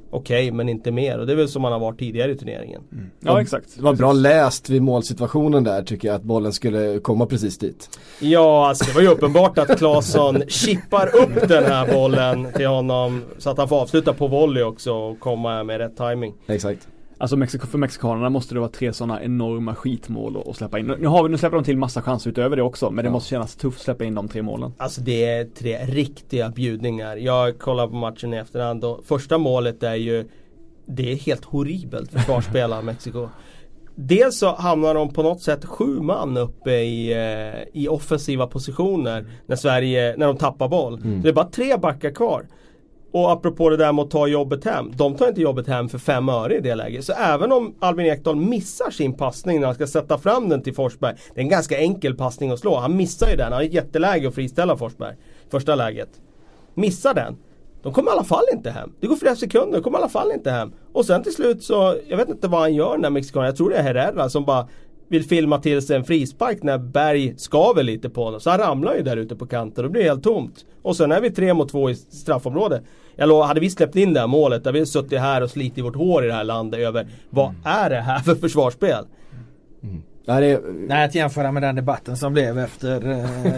[0.09, 2.81] Okej men inte mer och det är väl som man har varit tidigare i turneringen.
[3.19, 3.75] Ja exakt.
[3.75, 7.99] Det var bra läst vid målsituationen där tycker jag att bollen skulle komma precis dit.
[8.19, 13.23] Ja, alltså det var ju uppenbart att Claesson chippar upp den här bollen till honom
[13.37, 16.33] så att han får avsluta på volley också och komma med rätt timing.
[16.47, 16.87] Exakt.
[17.19, 20.85] Alltså Mexiko, för mexikanerna måste det vara tre sådana enorma skitmål att släppa in.
[20.99, 23.11] Nu, har vi, nu släpper de till massa chanser utöver det också men det Ja.
[23.11, 24.73] måste kännas tufft att släppa in de tre målen.
[24.77, 27.15] Alltså det är tre riktiga bjudningar.
[27.17, 30.27] Jag kollar på matchen i efterhand och första målet är ju
[30.85, 33.29] Det är helt horribelt försvarsspel av Mexiko.
[33.95, 39.25] Dels så hamnar de på något sätt sju man uppe i, eh, i offensiva positioner
[39.45, 41.01] när Sverige, när de tappar boll.
[41.01, 42.45] Så det är bara tre backar kvar.
[43.11, 44.91] Och apropå det där med att ta jobbet hem.
[44.95, 47.05] De tar inte jobbet hem för fem öre i det läget.
[47.05, 50.75] Så även om Albin Ekdal missar sin passning när han ska sätta fram den till
[50.75, 51.15] Forsberg.
[51.33, 52.75] Det är en ganska enkel passning att slå.
[52.75, 53.43] Han missar ju den.
[53.43, 55.15] Han har ett jätteläge att friställa Forsberg.
[55.49, 56.09] Första läget.
[56.73, 57.37] Missar den.
[57.83, 58.93] De kommer i alla fall inte hem.
[58.99, 60.73] Det går flera sekunder, de kommer i alla fall inte hem.
[60.93, 63.69] Och sen till slut så, jag vet inte vad han gör när mexikanen, jag tror
[63.69, 64.67] det är Herrera som bara
[65.09, 68.39] vill filma till sig en frispark när Berg skaver lite på honom.
[68.39, 70.65] Så han ramlar ju där ute på kanten och det blir helt tomt.
[70.81, 72.83] Och sen är vi tre mot två i straffområdet.
[73.15, 75.83] Jag lovar, hade vi släppt in det här målet, där vi suttit här och slitit
[75.83, 79.05] vårt hår i det här landet över vad är det här för försvarsspel?
[80.29, 83.11] Ja, det är, Nej, att jämföra med den debatten som blev efter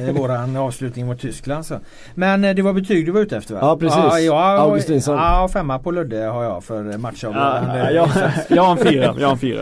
[0.08, 1.66] eh, våran avslutning mot Tyskland.
[1.66, 1.76] Så.
[2.16, 3.60] Men eh, det var betyg du var ute efter va?
[3.64, 4.00] Ja, precis.
[4.00, 5.16] Ja, jag, Augustinsson.
[5.16, 7.92] Ja, femma på Ludde har jag för Ja, matchavgörande.
[7.92, 8.10] jag,
[8.50, 9.62] jag har en fyra, jag har en fyra.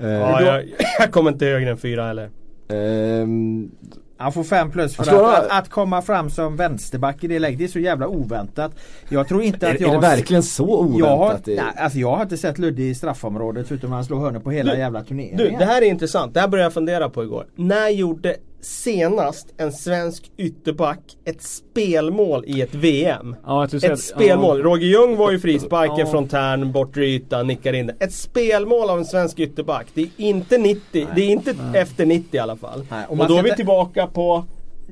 [0.00, 0.64] Eh, Ja, jag,
[0.98, 2.30] jag kommer inte högre än fyra heller.
[2.68, 3.70] ehm,
[4.16, 7.58] Han får fem plus för att, att, att komma fram som vänsterback i det läget.
[7.58, 8.72] Det är så jävla oväntat.
[9.08, 9.90] Jag tror inte är, att jag...
[9.90, 10.98] är det verkligen så oväntat?
[10.98, 14.20] jag har, nej, alltså jag har inte sett Ludde i straffområdet förutom när han slår
[14.20, 15.36] hörnor på hela Du, jävla turneringen.
[15.38, 16.34] Du, det här är intressant.
[16.34, 17.46] Det här började jag fundera på igår.
[17.56, 23.36] När gjorde senast en svensk ytterback ett spelmål i ett VM?
[23.46, 24.58] Ja, Ett att- spelmål.
[24.58, 24.64] ja.
[24.64, 26.06] Roger Ljung var ju frisparken Ja.
[26.06, 27.90] från Tern, bortre ytan, nickar in.
[28.00, 29.86] Ett spelmål av en svensk ytterback.
[29.94, 32.86] Det är inte 90, det är inte efter 90 i alla fall.
[32.90, 34.44] Nej, och och då är vi tillbaka på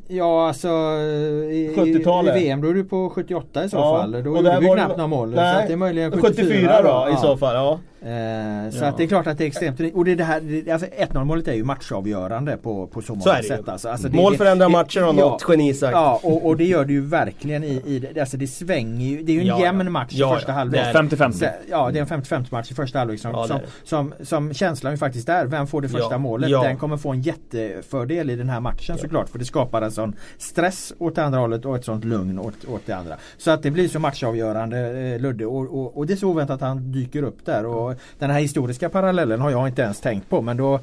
[0.09, 2.37] Ja alltså i, 70-talet.
[2.37, 4.13] i VM då är du på 78 i så Ja, fall.
[4.13, 5.31] Då gjorde det knappt nå- några mål.
[5.31, 7.11] Så Nej, det är möjligen 74, 74, då, Ja.
[7.15, 7.55] i så fall.
[7.55, 7.79] Ja.
[8.07, 8.88] Eh, så Ja.
[8.88, 9.81] att det är klart att det är extremt.
[9.95, 13.12] Och det är det här, det, alltså 1-0 målet är ju matchavgörande på, på så
[13.12, 13.69] många Så är det sätt.
[13.69, 13.88] Alltså.
[13.88, 15.92] Alltså det- Mål förändrar matcher har något geni sagt.
[15.92, 18.21] Ja och, och det gör det ju verkligen i, i det.
[18.21, 19.23] Alltså det svänger ju.
[19.23, 19.64] Det är ju en Ja, ja.
[19.64, 20.57] jämn match Ja, i första ja.
[20.59, 20.83] halvlek.
[20.85, 21.33] Det är 50-50.
[21.33, 24.55] Så- Ja det är en 50-50 match i första halvlek som, Ja, som, som, som
[24.55, 25.47] känslan ju faktiskt är.
[25.47, 26.51] Vem får det första Ja, målet?
[26.51, 26.62] ja.
[26.62, 29.29] Den kommer få en jättefördel i den här matchen såklart.
[29.29, 32.64] För det skapar en sån stress åt det andra hållet och ett sånt lugn åt,
[32.69, 33.14] åt det andra.
[33.38, 34.79] Så att det blir så matchavgörande
[35.14, 37.66] eh, Ludde och, och, och det är så oväntat att han dyker upp där.
[37.66, 40.81] Och den här historiska parallellen har jag inte ens tänkt på men då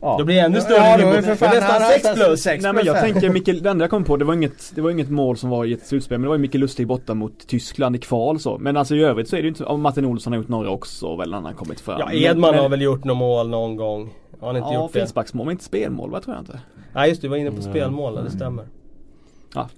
[0.00, 0.16] Ja.
[0.18, 2.26] Då blir det ännu större Ja, då är för fan nästan han har sex nästan
[2.26, 2.42] plus.
[2.42, 4.80] sex Nej men jag tänker Mikael, det enda jag kom på det var inget, det
[4.80, 7.14] var inget mål som var i ett slutspel men det var ju Mikael Lustig borta
[7.14, 8.58] mot Tyskland i kval så.
[8.58, 10.70] Men alltså i övrigt så är det ju inte, och Martin Olsson har gjort några
[10.70, 12.00] också väl när han har kommit fram.
[12.00, 14.10] Ja, Edman men, har väl gjort något mål någon gång.
[14.40, 15.00] Har han inte Ja, gjort det?
[15.00, 16.60] frisparksmål men inte spelmål va tror jag inte.
[16.94, 18.64] Nej just det, du var inne på spelmål, det stämmer.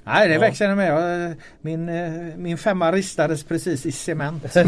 [0.05, 0.41] Nej det Ja.
[0.41, 0.91] växer med.
[0.91, 4.45] Jag, Min, eh, min femma ristades precis i cement.
[4.57, 4.67] eh,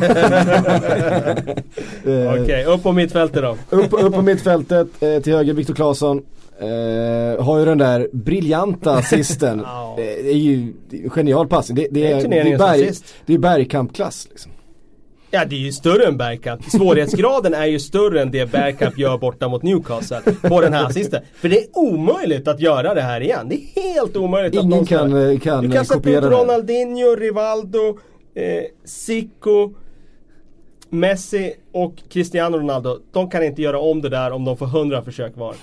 [2.43, 3.57] Okej, upp på mittfältet då.
[3.71, 6.23] upp, upp på mittfältet, eh, till höger Viktor Claesson.
[6.61, 9.59] Eh, har ju den där briljanta assisten.
[9.65, 9.97] Ja.
[9.99, 11.77] Eh, det är ju är genial passning.
[11.77, 12.91] Det, det, Det är är, det, är berg,
[13.27, 14.53] det är bergkampklass liksom.
[15.31, 16.65] Ja det är ju större än Bergkamp.
[16.65, 21.23] Svårighetsgraden är ju större än det Bergkamp gör borta mot Newcastle på den här assisten.
[21.35, 23.47] För det är omöjligt att göra det här igen.
[23.49, 25.95] Det är helt omöjligt att Ingen någon ska- kan, eh, kan, Du eh, kan sätta
[26.01, 26.31] kopiera ut här.
[26.41, 27.99] Ronaldinho, Rivaldo,
[28.35, 29.75] eh, Zico,
[30.91, 32.99] Messi och Cristiano Ronaldo.
[33.13, 35.55] De kan inte göra om det där om de får 100 försök var.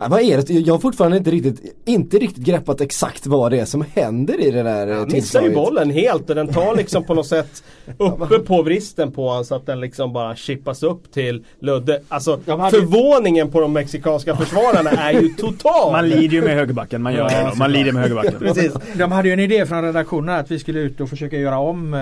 [0.00, 0.50] Ja, vad är det?
[0.54, 4.50] Jag har fortfarande inte riktigt, inte riktigt greppat exakt vad det är som händer i
[4.50, 7.62] det där Han ja, missar ju bollen helt och den tar liksom på något sätt
[7.98, 12.00] uppe på vristen på honom så att den liksom bara chippas upp till Ludde.
[12.08, 15.92] Alltså förvåningen på de mexikanska försvararna är ju total.
[15.92, 17.52] Man lider ju med högerbacken, man gör det.
[17.56, 18.34] Man lider med högerbacken.
[18.38, 18.72] Precis.
[18.94, 21.94] De hade ju en idé från redaktionen att vi skulle ut och försöka göra om
[21.94, 22.00] eh,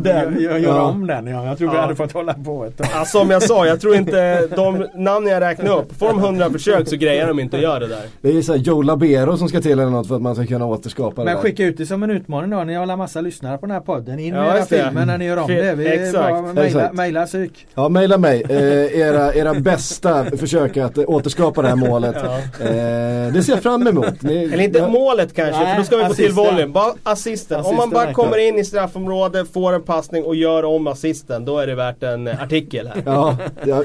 [0.00, 0.40] Den?
[0.40, 0.82] Göra, Ja.
[0.82, 1.26] om den.
[1.26, 1.46] Ja.
[1.46, 1.80] Jag tror vi Ja.
[1.80, 2.86] hade fått hålla på ett tag.
[2.94, 6.50] Alltså som jag sa, jag tror inte de namn jag räknar upp, får de 100
[6.50, 8.02] försök så grejer de inte göra det där.
[8.20, 10.46] Det är så här Joe Labero som ska till eller något för att man ska
[10.46, 11.42] kunna återskapa det Men där.
[11.42, 12.64] skicka ut det som en utmaning då.
[12.64, 14.18] Ni har alla massa lyssnare på den här podden.
[14.18, 14.84] In Ja, med era just det.
[14.84, 15.74] filmer när ni gör om Fi- det.
[15.74, 16.94] Vi exakt.
[16.94, 17.66] mejla, psyk.
[17.74, 18.42] Ja, mejla mig.
[18.48, 22.16] Eh, era, era bästa försök att återskapa det här målet.
[22.16, 24.22] Eh, det ser jag fram emot.
[24.22, 26.44] Ni, Eller inte ja, målet kanske, Nej, för då ska vi få till assisten.
[26.54, 26.72] volym.
[26.72, 27.60] Bara assisten.
[27.64, 31.58] Om man bara kommer in i straffområdet, får en passning och gör om assisten, då
[31.58, 33.02] är det värt en artikel här.
[33.06, 33.82] Ja, ja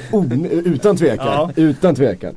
[0.65, 1.27] utan tvekan.
[1.27, 1.49] Ja.
[1.55, 2.35] Utan tvekan.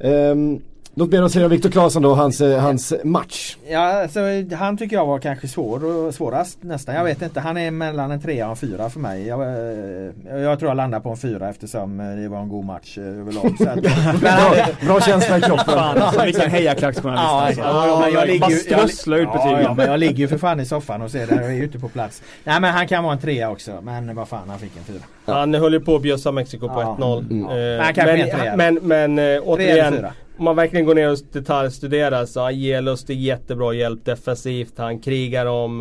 [0.00, 0.65] Um,
[0.96, 3.56] något mer att säga om Viktor Claesson då, hans, eh, hans match.
[3.68, 4.20] Ja, alltså,
[4.56, 6.94] han tycker jag var kanske svår och svårast nästan.
[6.94, 7.40] Jag vet inte.
[7.40, 9.26] Han är mellan en trea och en fyra för mig.
[9.26, 12.98] Jag, eh, jag tror jag landar på en fyra eftersom det var en god match
[12.98, 13.54] överlag.
[13.58, 14.54] Så att, men han, Bra,
[14.86, 15.64] bra känsla i kroppen.
[15.74, 17.62] Fan alltså, vilken hejaklacksjournalist Ja, alltså.
[17.62, 19.76] ja, men jag jag- strössla ut ja, ja, betygen.
[19.76, 21.34] men jag ligger ju för fan i soffan och ser det.
[21.34, 22.22] Jag är ju ute på plats.
[22.44, 23.80] Nej men han kan vara en trea också.
[23.82, 25.02] Men vad fan, han fick en fyra.
[25.26, 26.96] Han höll ju på att bjussa Mexiko på Ja.
[27.00, 27.30] 1-0.
[27.30, 28.50] Mm.
[28.50, 30.12] Eh, men, men, men eller återigen, fyra.
[30.38, 34.72] Om man verkligen går ner och detaljstuderar så han ger Lustig jättebra hjälp defensivt.
[34.76, 35.80] Han krigar om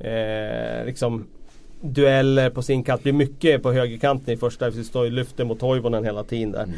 [0.00, 1.26] eh, liksom
[1.80, 3.00] dueller på sin kant.
[3.00, 4.70] Det blir mycket på högerkanten i första.
[4.70, 6.68] Vi står lyfter mot Toivonen hela tiden där.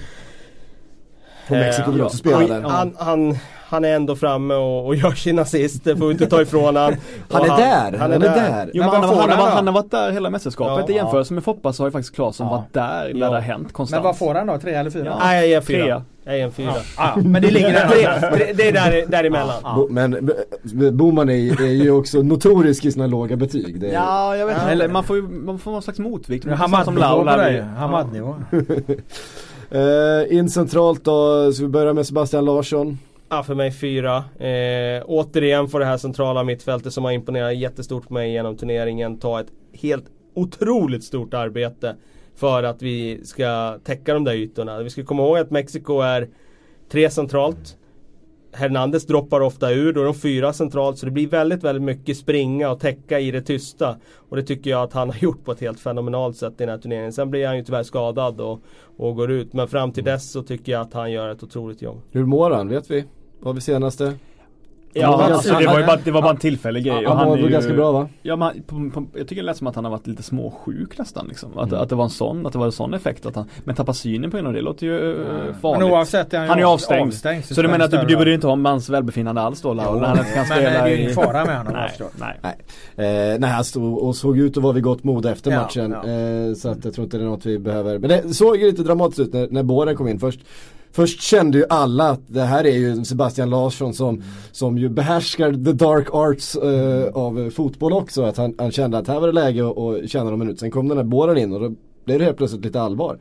[1.49, 2.61] Och Mexiko vill Eh, också spela och där.
[2.63, 3.37] Han, han,
[3.69, 6.77] han är ändå framme och, och gör sina assist, det får vi inte ta ifrån
[6.77, 6.97] han.
[7.31, 8.71] Han är där, han är där.
[8.75, 10.85] Jo, Men han, han, har, han han har varit där hela mästerskapet.
[10.89, 10.95] Ja.
[10.95, 12.53] I jämförelse med Foppa så har ju faktiskt Claesson Ja.
[12.57, 13.27] varit där när Ja.
[13.29, 14.03] det har hänt konstant.
[14.03, 14.59] Men vad får han då?
[14.59, 15.05] Tre eller fyra?
[15.05, 15.19] Ja.
[15.21, 16.03] Nej jag ger en fyra.
[16.25, 16.73] Jag ger en fyra.
[16.97, 17.89] Ja, men det ligger där.
[17.89, 19.63] Tre, det är där, däremellan.
[19.77, 20.31] Bo, men
[20.63, 23.81] B- Boman är, är ju också notorisk i sina låga betyg.
[23.81, 24.71] Det är, Ja, jag vet inte.
[24.71, 26.47] Eller man får ju man får någon slags motvikt.
[26.47, 27.65] Hamadnivå på dig.
[29.71, 32.99] Eh, in centralt då, så vi börjar med Sebastian Larsson.
[33.29, 34.17] Ja, för mig fyra.
[34.17, 39.19] Eh, återigen får det här centrala mittfältet som har imponerat jättestort på mig genom turneringen
[39.19, 41.97] ta ett helt otroligt stort arbete
[42.37, 44.83] för att vi ska täcka de där ytorna.
[44.83, 46.29] Vi ska komma ihåg att Mexiko är
[46.91, 47.77] tre centralt.
[48.53, 52.17] Hernandez droppar ofta ur, då är de fyra centralt så det blir väldigt, väldigt mycket
[52.17, 53.97] springa och täcka i det tysta.
[54.29, 56.69] Och det tycker jag att han har gjort på ett helt fenomenalt sätt i den
[56.69, 57.13] här turneringen.
[57.13, 58.63] Sen blir han ju tyvärr skadad och,
[58.97, 59.53] och går ut.
[59.53, 62.01] Men fram till dess så tycker jag att han gör ett otroligt jobb.
[62.11, 62.69] Hur mår han?
[62.69, 63.05] Vet vi?
[63.41, 64.13] Vad var vi senaste?
[64.99, 67.07] Ja, Han var alltså, ganska- det var ju bara, det var bara en tillfällig grej.
[67.07, 68.09] och Han var ju- ganska bra va?
[68.23, 70.99] Ja, men på, på, jag tycker det lät som att han har varit lite småsjuk
[70.99, 71.59] nästan liksom.
[71.59, 71.81] Att, Mm.
[71.83, 73.27] att det var en sån, att det var en sån effekt.
[73.27, 74.93] Att han, men tappa synen på grund av det låter ju
[75.45, 75.91] Men farligt.
[75.91, 77.09] oavett är han, Han är ju avstängd.
[77.09, 79.69] avstängd Så du menar att du, du borde inte ha om hans välbefinnande alls då?
[79.69, 79.75] Jo.
[79.75, 81.91] När han inte kan Men det är ju ingen fara med honom Nej,
[82.43, 82.57] nej.
[82.97, 85.63] Nej, eh, nej han stod och såg ut att vara vid gott mod efter Ja,
[85.63, 85.91] matchen.
[86.05, 86.11] ja.
[86.11, 87.99] Eh, så att jag tror inte det är något vi behöver.
[87.99, 90.21] Men det såg ju lite dramatiskt ut när, när Båren kom in.
[90.21, 90.41] Först,
[90.97, 95.53] först kände ju alla att det här är ju Sebastian Larsson som, som ju behärskar
[95.53, 98.23] the dark arts eh, av fotboll också.
[98.23, 100.61] Att han, han kände att här var det läge att att tjäna någon minut.
[100.61, 103.19] Sen kom den här Båren in och då blev det helt plötsligt lite allvar.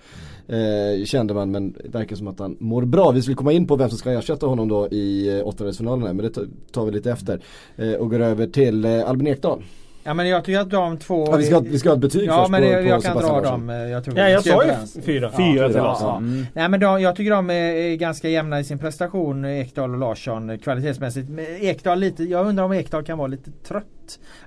[0.48, 3.12] Eh, kände man men det verkar som att han mår bra.
[3.12, 6.18] Vi skulle komma in på vem som ska ersätta honom då i eh, åttondelsfinalen men
[6.18, 7.42] det tar- tar vi lite efter.
[7.76, 9.64] Eh, och går över till eh, Albin Ekdal.
[10.08, 12.28] Ja men jag tycker att de två Ja, vi, ska, vi ska ha ett betyg
[12.28, 13.68] Ja först men på, det, på jag kan Sebastian dra Larsson.
[13.68, 13.70] dem.
[13.76, 15.32] eh, Jag, tror Ja, jag sa ju fyra.
[15.38, 16.08] Fyra till Ja, Larsson.
[16.10, 16.18] ja.
[16.18, 16.46] Mm.
[16.54, 20.58] Nej men de, jag tycker de är, ganska jämna i sin prestation Ekdal och Larsson
[20.60, 21.30] kvalitetsmässigt.
[21.30, 23.84] Men Ekdal lite, jag undrar om Ekdal kan vara lite trött.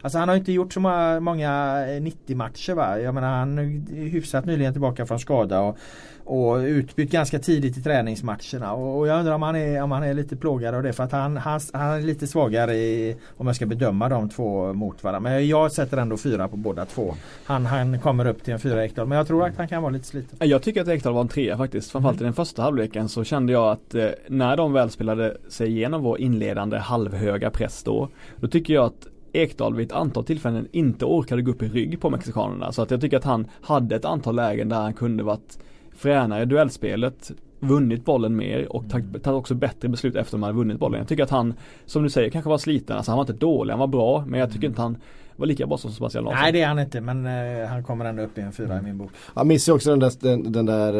[0.00, 0.80] Alltså han har inte gjort så
[1.20, 2.98] många, 90 eh, matcher va.
[2.98, 5.78] Jag menar han är hyfsat nyligen tillbaka från skada och,
[6.24, 8.72] och utbytt ganska tidigt i träningsmatcherna.
[8.72, 11.04] Och, och jag undrar om han, är, om han är lite plågad av det för
[11.04, 15.04] att han, han, han är lite svagare i, om jag ska bedöma de två mot
[15.04, 15.30] varandra.
[15.30, 17.14] Men jag sätter ändå fyra på båda två.
[17.44, 19.92] Han, han kommer upp till en fyra Ekdal men jag tror att han kan vara
[19.92, 20.48] lite sliten.
[20.48, 21.90] Jag tycker att Ekdal var en trea faktiskt.
[21.90, 25.68] Framförallt i den första halvleken så kände jag att eh, när de väl spelade sig
[25.68, 28.08] igenom vår inledande halvhöga press då.
[28.36, 32.00] Då tycker jag att Ekdal vid ett antal tillfällen inte orkade gå upp i rygg
[32.00, 32.72] på mexikanerna.
[32.72, 35.58] Så att jag tycker att han hade ett antal lägen där han kunde varit
[35.96, 40.48] fränare i duellspelet vunnit bollen mer och tagit tagit också bättre beslut efter att man
[40.48, 40.98] hade vunnit bollen.
[40.98, 41.54] Jag tycker att han,
[41.86, 42.96] som du säger, kanske var sliten.
[42.96, 44.24] Alltså han var inte dålig, han var bra.
[44.26, 44.96] Men jag tycker inte han
[45.38, 46.40] var lika bra som Sebastian Larsson.
[46.42, 48.82] Nej det är han inte men eh, han kommer ändå upp i en fyra i
[48.82, 49.10] min bok.
[49.34, 50.94] Han missar också den där, den, den där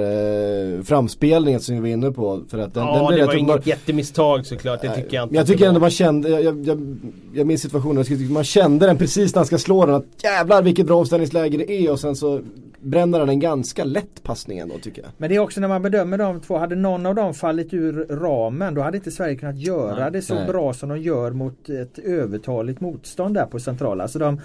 [0.77, 2.43] eh, framspelningen som vi var inne på.
[2.49, 4.83] För att den, ja, den det var inget jättemisstag såklart.
[4.83, 5.37] Det tycker jag inte.
[5.37, 6.99] Jag tycker ändå man kände, jag, jag, jag,
[7.35, 10.63] jag minns situationen, jag man kände den precis när han ska slå den att jävlar
[10.63, 12.41] vilket bra omställningsläge det är och sen så
[12.81, 15.11] bränner han en ganska lätt passning ändå tycker jag.
[15.17, 18.07] Men det är också när man bedömer de två, hade någon av dem fallit ur
[18.11, 20.13] ramen då hade inte Sverige kunnat göra Nej.
[20.13, 20.47] det så Nej.
[20.47, 24.03] bra som de gör mot ett övertaligt motstånd där på centrala.
[24.03, 24.41] Alltså de,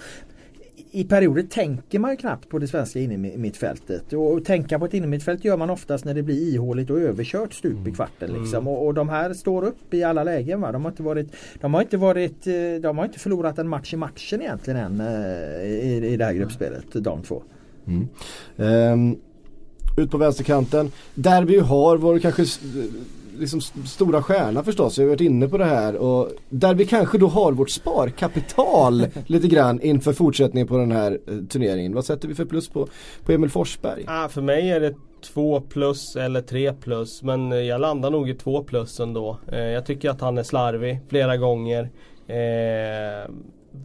[0.92, 4.14] I perioder tänker man ju knappt på det svenska innermittfältet.
[4.14, 7.88] Och tänka på ett innermittfält gör man oftast när det blir ihåligt och överkört stup
[7.88, 8.34] i kvarten.
[8.34, 8.68] Liksom.
[8.68, 10.62] Och, och de här står upp i alla lägen.
[10.62, 10.72] Va?
[10.72, 13.94] De, har inte varit, de, har inte varit, eh, de har inte förlorat en match
[13.94, 17.44] i matchen egentligen än eh, i, i det här gruppspelet, de två.
[18.58, 19.16] Ehm,
[19.98, 20.92] ut på vänsterkanten.
[21.16, 22.46] Där vi ju har vår kanske
[23.38, 24.98] liksom stora stjärna förstås.
[24.98, 25.96] Vi har varit inne på det här.
[25.96, 31.20] Och där vi kanske då har vårt sparkapital lite grann inför fortsättningen på den här
[31.28, 31.94] eh, turneringen.
[31.94, 32.88] Vad sätter vi för plus på,
[33.26, 34.06] på Emil Forsberg?
[34.08, 37.24] Ah, för mig är det två plus eller tre plus.
[37.24, 39.38] Men eh, jag landar nog i två plus ändå.
[39.52, 41.90] Eh, jag tycker att han är slarvig flera gånger.
[42.28, 43.32] Eh,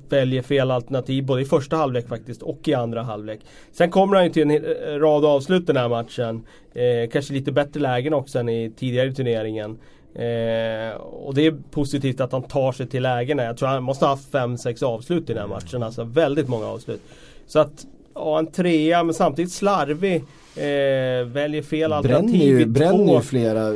[0.09, 3.41] väljer fel alternativ både i första halvlek faktiskt och i andra halvlek.
[3.73, 6.47] Sen kommer han ju till en eh, rad avslut den här matchen.
[6.75, 9.79] Eh, kanske lite bättre lägen också än i tidigare turneringen.
[10.15, 13.43] Eh, och det är positivt att han tar sig till lägena.
[13.43, 15.83] Jag tror han måste ha haft 5-6 avslut i den här matchen.
[15.83, 17.03] Alltså väldigt många avslut.
[17.47, 20.25] Så att ja, en trea men samtidigt slarvig.
[20.57, 23.15] Eh, väljer fel Bränner alternativ ju, i bränner två.
[23.15, 23.75] ju flera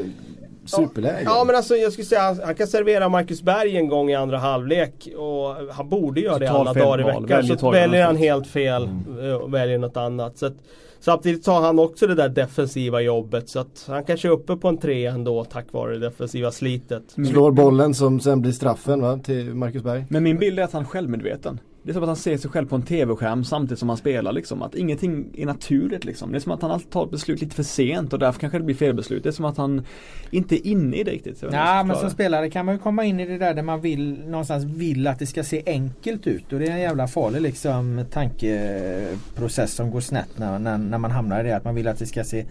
[0.64, 1.22] superlägen.
[1.24, 4.14] Ja men alltså jag skulle säga han, han kan servera Marcus Berg en gång i
[4.14, 7.26] andra halvlek och han borde göra det alla dagar i veckan.
[7.26, 8.88] väljer Så väljer han helt fel
[9.22, 10.38] eh, och väljer något annat.
[10.38, 10.54] Så att,
[11.00, 14.68] samtidigt tar han också det där defensiva jobbet så att han kanske är uppe på
[14.68, 17.02] en tre ändå tack vare det defensiva slitet.
[17.30, 20.04] Slår bollen som sen blir straffen va, till Marcus Berg.
[20.08, 21.60] Men min bild är att han är självmedveten.
[21.82, 24.32] Det är som att han ser sig själv på en tv-skärm samtidigt som han spelar
[24.32, 24.62] liksom.
[24.62, 26.32] Att ingenting är naturligt liksom.
[26.32, 28.58] Det är som att han alltid tar ett beslut lite för sent och därför kanske
[28.58, 29.22] det blir felbeslut.
[29.22, 29.86] Det är som att han
[30.30, 31.44] inte är inne i det riktigt.
[31.52, 34.18] Ja men som spelare kan man ju komma in i det där där man vill
[34.26, 38.04] någonstans vill att det ska se enkelt ut och det är en jävla farlig liksom
[38.10, 41.98] tankeprocess som går snett när, när, när man hamnar i det att man vill att
[41.98, 42.44] det ska se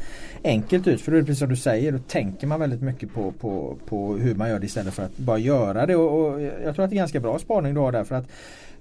[0.44, 3.14] enkelt ut för då är det precis som du säger då tänker man väldigt mycket
[3.14, 6.42] på, på, på hur man gör det istället för att bara göra det och, och
[6.42, 8.28] jag tror att det är ganska bra spaning du har där för att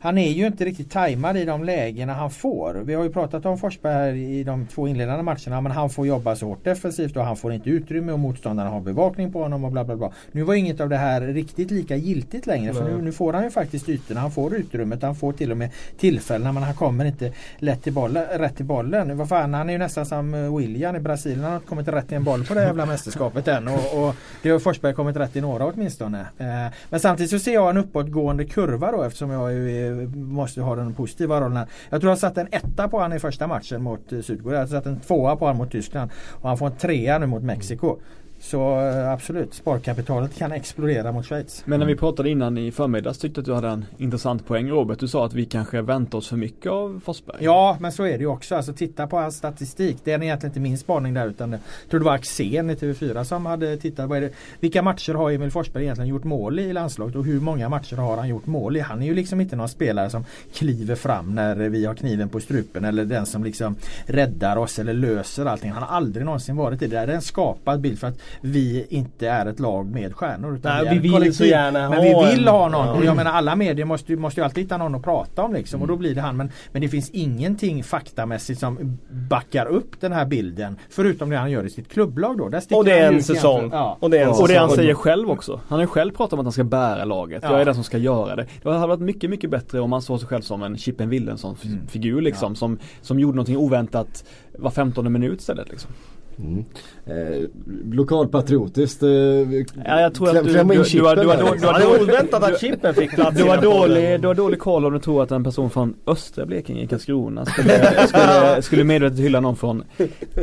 [0.01, 2.75] han är ju inte riktigt tajmad i de lägena han får.
[2.85, 6.07] Vi har ju pratat om Forsberg här i de två inledande matcherna men han får
[6.07, 9.65] jobba så hårt defensivt och han får inte utrymme och motståndarna har bevakning på honom
[9.65, 10.13] och bla bla bla.
[10.33, 13.45] Nu var inget av det här riktigt lika giltigt längre för nu, nu får han
[13.45, 14.21] ju faktiskt ytorna.
[14.21, 15.03] Han får utrymmet.
[15.03, 18.65] Han får till och med tillfällen men han kommer inte lätt till bollen, rätt till
[18.65, 19.17] bollen.
[19.17, 21.41] Vad fan, han är ju nästan som eh, William i Brasilien.
[21.41, 23.69] Han har inte kommit rätt till en boll på det jävla mästerskapet än.
[23.69, 26.21] Och, och det har Forsberg kommit rätt i några åtminstone.
[26.21, 30.77] Eh, men samtidigt så ser jag en uppåtgående kurva då eftersom jag eh, måste ha
[30.77, 31.67] den positiva rollen.
[31.91, 34.61] Jag tror jag satt en etta på han i första matchen mot eh, Sydkorea.
[34.61, 36.11] Jag satt en tvåa på han mot Tyskland.
[36.41, 37.99] Och han får en trea nu mot Mexiko.
[38.41, 41.63] Så eh, absolut, sparkapitalet kan explodera mot Schweiz.
[41.65, 44.99] Men när vi pratade innan i förmiddags tyckte att du hade en intressant poäng Robert.
[44.99, 47.37] Du sa att vi kanske väntar oss för mycket av Forsberg.
[47.41, 48.57] Ja, men så är det ju också.
[48.57, 49.97] Alltså titta på hans statistik.
[50.05, 51.61] Det är egentligen inte min spaning där utan jag
[51.91, 54.09] tror det var Axén i TV4 som hade tittat.
[54.09, 54.29] Vad?
[54.61, 57.97] Vilka matcher har Emil Forsberg egentligen gjort mål i i landslaget och hur många matcher
[57.97, 58.81] har han gjort mål i?
[58.81, 60.25] Han är ju liksom inte någon spelare som
[60.55, 63.77] kliver fram när vi har kniven på strupen eller den som liksom
[64.07, 65.71] räddar oss eller löser allting.
[65.71, 66.87] Han har aldrig någonsin varit det.
[66.87, 70.55] Det är en skapad bild för att vi inte är ett lag med stjärnor.
[70.57, 71.33] Utan Nej, vi ett vill kollektiv.
[71.33, 72.87] så gärna Men ha vi vill en- ha någon.
[72.87, 72.93] Ja.
[72.95, 75.53] Och jag menar alla medier måste, ju- måste ju alltid hitta någon att prata om
[75.53, 75.83] liksom.
[75.83, 76.37] Och då blir det han.
[76.37, 78.99] Men, men det finns ingenting faktamässigt som
[79.31, 80.77] backar upp den här bilden.
[80.91, 82.49] Förutom det han gör i sitt klubblag då.
[82.49, 83.69] Där Och det är en säsong.
[83.73, 83.97] Ja.
[84.01, 85.61] Och det är en Och det han säger själv också.
[85.69, 87.43] Han har ju själv pratat om att han ska bära laget.
[87.43, 87.53] Ja.
[87.53, 88.47] Jag är den som ska göra det.
[88.63, 91.57] Det hade varit mycket, mycket bättre om han såg sig själv som en Chippen Willensson
[91.65, 91.87] Mm.
[91.87, 92.57] figur liksom.
[92.57, 94.25] Som, som gjorde någonting oväntat
[94.59, 95.91] var 15 minut istället liksom.
[96.39, 96.65] Mm.
[97.07, 97.49] Eh,
[97.93, 99.03] lokalpatriotiskt.
[99.03, 101.79] Eh, Ja, jag tror att kläm- du- klämma in du- du har- du har- där.
[101.81, 104.93] du har- oväntat att Chippen fick plats Du har, dålig, du har dålig koll om
[104.93, 109.41] du tror att en person från östra Blekinge i Karlskrona skulle, skulle, skulle medvetet hylla
[109.41, 109.85] någon från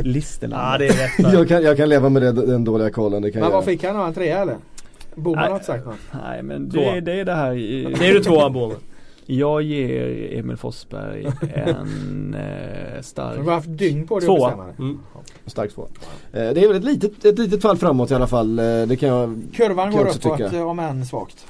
[0.00, 0.62] Listerland.
[0.74, 1.32] Ja det är rätt.
[1.32, 3.22] jag, kan, jag kan leva med det, den dåliga kollen.
[3.22, 4.02] Det kan Men vad fick han då?
[4.02, 4.56] En trea eller?
[5.14, 5.48] Boman Nej.
[5.48, 5.94] har inte sagt något.
[6.24, 8.76] Nej men det, det är det här i, Det är du tvåan Boman.
[9.30, 12.34] Jag ger Emil Forsberg en
[12.96, 14.48] eh, stark Du har haft dygn på dig Tvåa.
[14.50, 14.82] att bestämma det.
[14.82, 15.00] Mm.
[15.46, 15.82] Starkt två.
[15.82, 15.88] Eh,
[16.32, 18.58] det är väl ett litet, ett litet fall framåt i alla fall.
[18.58, 20.56] Eh, det kan jag Kurvan Kan går jag också uppåt tycka.
[20.56, 21.46] eh, om än svagt.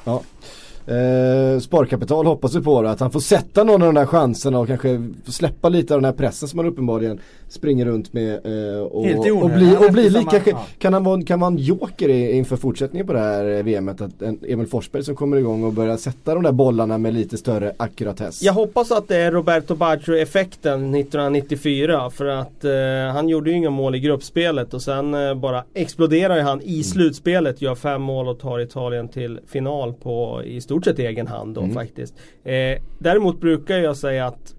[0.88, 2.90] Eh, sparkapital hoppas vi på det.
[2.90, 6.04] Att han får sätta någon av de där chanserna och kanske släppa lite av den
[6.04, 8.32] här pressen som han uppenbarligen springer runt med.
[8.34, 10.66] Eh, och, Helt i och bli, och bli han- ja.
[10.78, 14.00] kan, han vara, kan vara en joker i, inför fortsättningen på det här eh, VMet?
[14.00, 17.36] Att en Emil Forsberg som kommer igång och börjar sätta de där bollarna med lite
[17.36, 18.42] större ackuratess.
[18.42, 22.70] Jag hoppas att det är Roberto Baggio-effekten 1994 för att eh,
[23.12, 27.62] han gjorde ju inga mål i gruppspelet och sen eh, bara exploderar han i slutspelet,
[27.62, 31.68] gör fem mål och tar Italien till final på i stort sett egen hand då
[31.68, 32.14] faktiskt.
[32.44, 34.54] Eh, däremot brukar jag säga att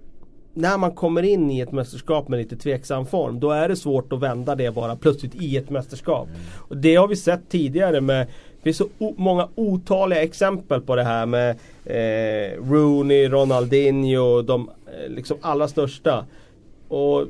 [0.54, 4.14] när man kommer in i ett mästerskap med lite tveksam form då är det svårt
[4.14, 6.28] att vända det bara plötsligt i ett mästerskap.
[6.58, 8.28] Och det har vi sett tidigare med
[8.60, 11.50] det finns så många otaliga exempel på det här med
[11.86, 16.26] eh, Rooney, Ronaldinho, de eh, liksom allra största.
[16.88, 17.28] Och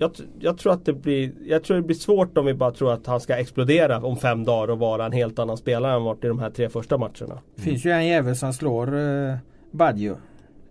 [0.00, 2.92] jag, jag tror att det blir Jag tror det blir svårt om vi bara tror
[2.92, 6.24] att han ska explodera om fem dagar och vara en helt annan spelare än varit
[6.24, 7.40] i de här tre första matcherna.
[7.56, 9.36] Det finns ju en jävel som slår uh,
[9.70, 10.16] Baggio.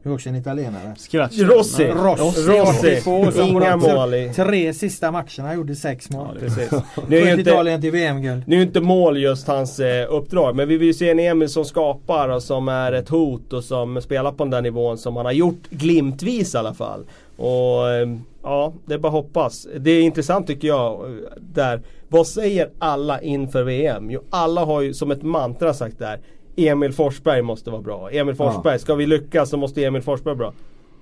[0.04, 0.96] Det är också en italienare.
[0.98, 1.40] Scratch.
[1.40, 1.88] Rossi!
[1.88, 3.00] Rossi, Rossi!
[3.00, 4.34] 82, som Inga mål i...
[4.36, 6.38] Tre sista matcherna gjorde sex mål.
[6.40, 6.72] Precis.
[7.08, 8.44] Nu är inte, Italien till VM-guld.
[8.48, 11.50] Nu är inte mål just hans eh, uppdrag men vi vill ju se en Emil
[11.50, 15.16] som skapar och som är ett hot och som spelar på den där nivån som
[15.16, 17.06] han har gjort glimtvis i alla fall.
[17.38, 18.08] Och eh,
[18.44, 19.68] ja, det är bara hoppas.
[19.80, 21.82] Det är intressant tycker jag där.
[22.08, 24.10] Vad säger alla inför VM?
[24.10, 26.20] Jo, alla har ju som ett mantra sagt där
[26.56, 28.10] Emil Forsberg måste vara bra.
[28.12, 30.54] Emil Forsberg, ska vi lyckas så måste Emil Forsberg vara bra.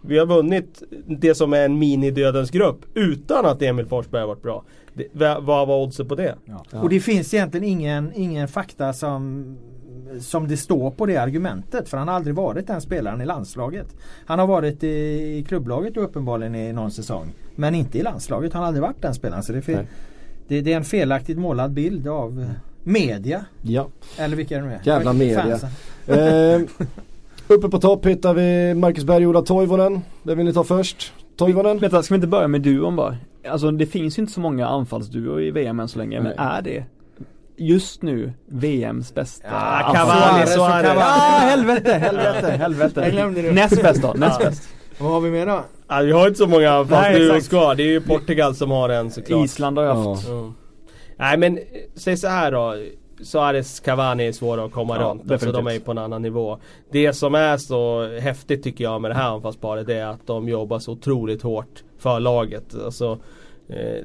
[0.02, 4.42] Vi har vunnit det som är en mini-dödens grupp utan att Emil Forsberg har varit
[4.42, 4.64] bra.
[4.94, 6.36] Det, vad var oddset på det?
[6.72, 9.46] Och det finns egentligen ingen, ingen fakta som
[10.20, 13.96] som det står på det argumentet för han har aldrig varit den spelaren i landslaget.
[14.26, 14.88] Han har varit i,
[15.38, 17.34] i klubblaget och uppenbarligen i någon säsong.
[17.56, 18.54] Men inte i landslaget.
[18.54, 19.44] Han har aldrig varit den spelaren.
[19.44, 19.86] Så det, är fel,
[20.48, 22.48] det, det är en felaktigt målad bild av eh,
[22.84, 23.46] media.
[23.62, 23.88] Ja.
[24.18, 24.80] Eller vilka det nu är.
[24.84, 25.44] Jävla media.
[25.44, 25.70] Fansen.
[26.08, 26.62] Eh,
[27.48, 30.02] uppe på topp hittar vi Marcus Berg och Ola Toivonen.
[30.24, 31.14] Vem vill ni ta först?
[31.38, 31.80] Toivonen?
[31.80, 33.18] Vänta, ska vi inte börja med duon bara?
[33.50, 36.48] Alltså det finns ju inte så många anfallsduor i VM än så länge, men Nej.
[36.58, 36.84] är det
[37.58, 40.16] just nu VMs bästa Ja, anfallsduo?
[40.16, 40.88] Cavani, Suarez Suarez.
[40.88, 41.02] Cavani.
[41.02, 43.02] Ah, helvete, helvete, helvete.
[43.02, 43.52] Jag glömde det.
[43.52, 44.70] Näst bäst då, näst bäst.
[44.98, 45.64] Vad har vi mer då?
[45.88, 47.50] Ja, vi har inte så många Nej, anfallsduos exakt.
[47.50, 47.76] kvar.
[47.76, 49.46] Det är ju Portugal som har en såklart.
[49.46, 50.28] Island har ju haft.
[50.28, 50.54] Mm.
[51.18, 51.64] Nej men eh,
[51.96, 52.76] säg så här då.
[53.24, 55.32] Suarez Cavani är svåra att komma Ja, runt.
[55.32, 56.60] Alltså de är ju på en annan nivå.
[56.92, 60.80] Det som är så häftigt tycker jag med det här anfallsparet är att de jobbar
[60.80, 62.76] så otroligt hårt för laget.
[62.86, 63.20] Alltså,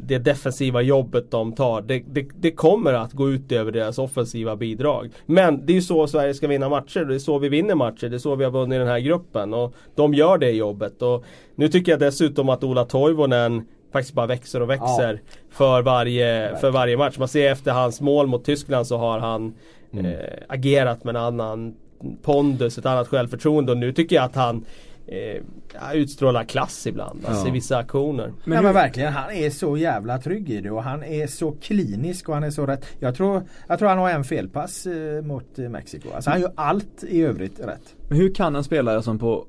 [0.00, 4.56] det defensiva jobbet de tar det, det, det kommer att gå ut över deras offensiva
[4.56, 5.10] bidrag.
[5.26, 7.04] Men det är ju så Sverige ska vinna matcher.
[7.04, 8.08] Det är så vi vinner matcher.
[8.08, 9.54] Det är så vi har vunnit den här gruppen.
[9.54, 11.02] Och de gör det jobbet.
[11.02, 16.56] Och nu tycker jag dessutom att Ola Toivonen faktiskt bara växer och växer för, varje,
[16.56, 17.18] för varje match.
[17.18, 19.54] Man ser efter hans mål mot Tyskland så har han
[19.92, 20.14] eh,
[20.48, 21.74] agerat med en annan
[22.22, 24.64] pondus, ett annat självförtroende och nu tycker jag att han
[25.06, 25.42] eh,
[25.74, 27.24] ja, utstrålar klass ibland.
[27.26, 27.48] Alltså Ja.
[27.48, 28.32] i vissa aktioner.
[28.44, 31.52] Men, ja, men verkligen, han är så jävla trygg i det och han är så
[31.52, 32.86] klinisk och han är så rätt.
[32.98, 36.08] Jag tror, jag tror han har en felpass eh, mot eh, Mexiko.
[36.14, 37.94] Alltså han gör allt i övrigt rätt.
[38.08, 39.46] Men hur kan en spelare som på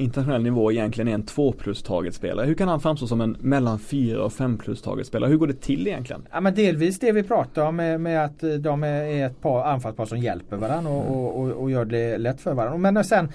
[0.00, 3.78] internationell nivå egentligen är en 2 plus targetspelare, hur kan han framstå som en mellan
[3.78, 5.30] 4 och 5 plus targetspelare?
[5.30, 6.22] Hur går det till egentligen?
[6.32, 9.64] Ja, men delvis det vi pratar om med, med att eh, de är ett par
[9.64, 12.92] anfallspar som hjälper varandra och, och, och, och gör det lätt för varandra.
[12.92, 13.28] Men sen,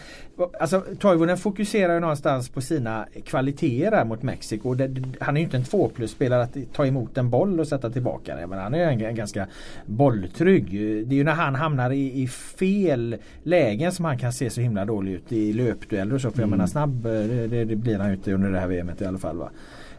[0.60, 4.74] alltså Toivonen fokuserar ju någonstans på sina kvaliteter här mot Mexiko.
[4.74, 7.68] Det, han är ju inte en 2 plus spelare att ta emot en boll och
[7.68, 8.50] sätta tillbaka den.
[8.50, 9.48] Men han är en, en ganska
[9.86, 10.72] bolltrygg.
[11.08, 14.62] Det är ju när han hamnar i, i fel lägen som han kan se så
[14.62, 16.32] himla dålig ut i löpdueller och så.
[16.32, 18.68] För mm menar snabb, eh, det, det, det blir han ju inte under det här
[18.68, 19.38] VMet i alla fall.
[19.38, 19.50] Va?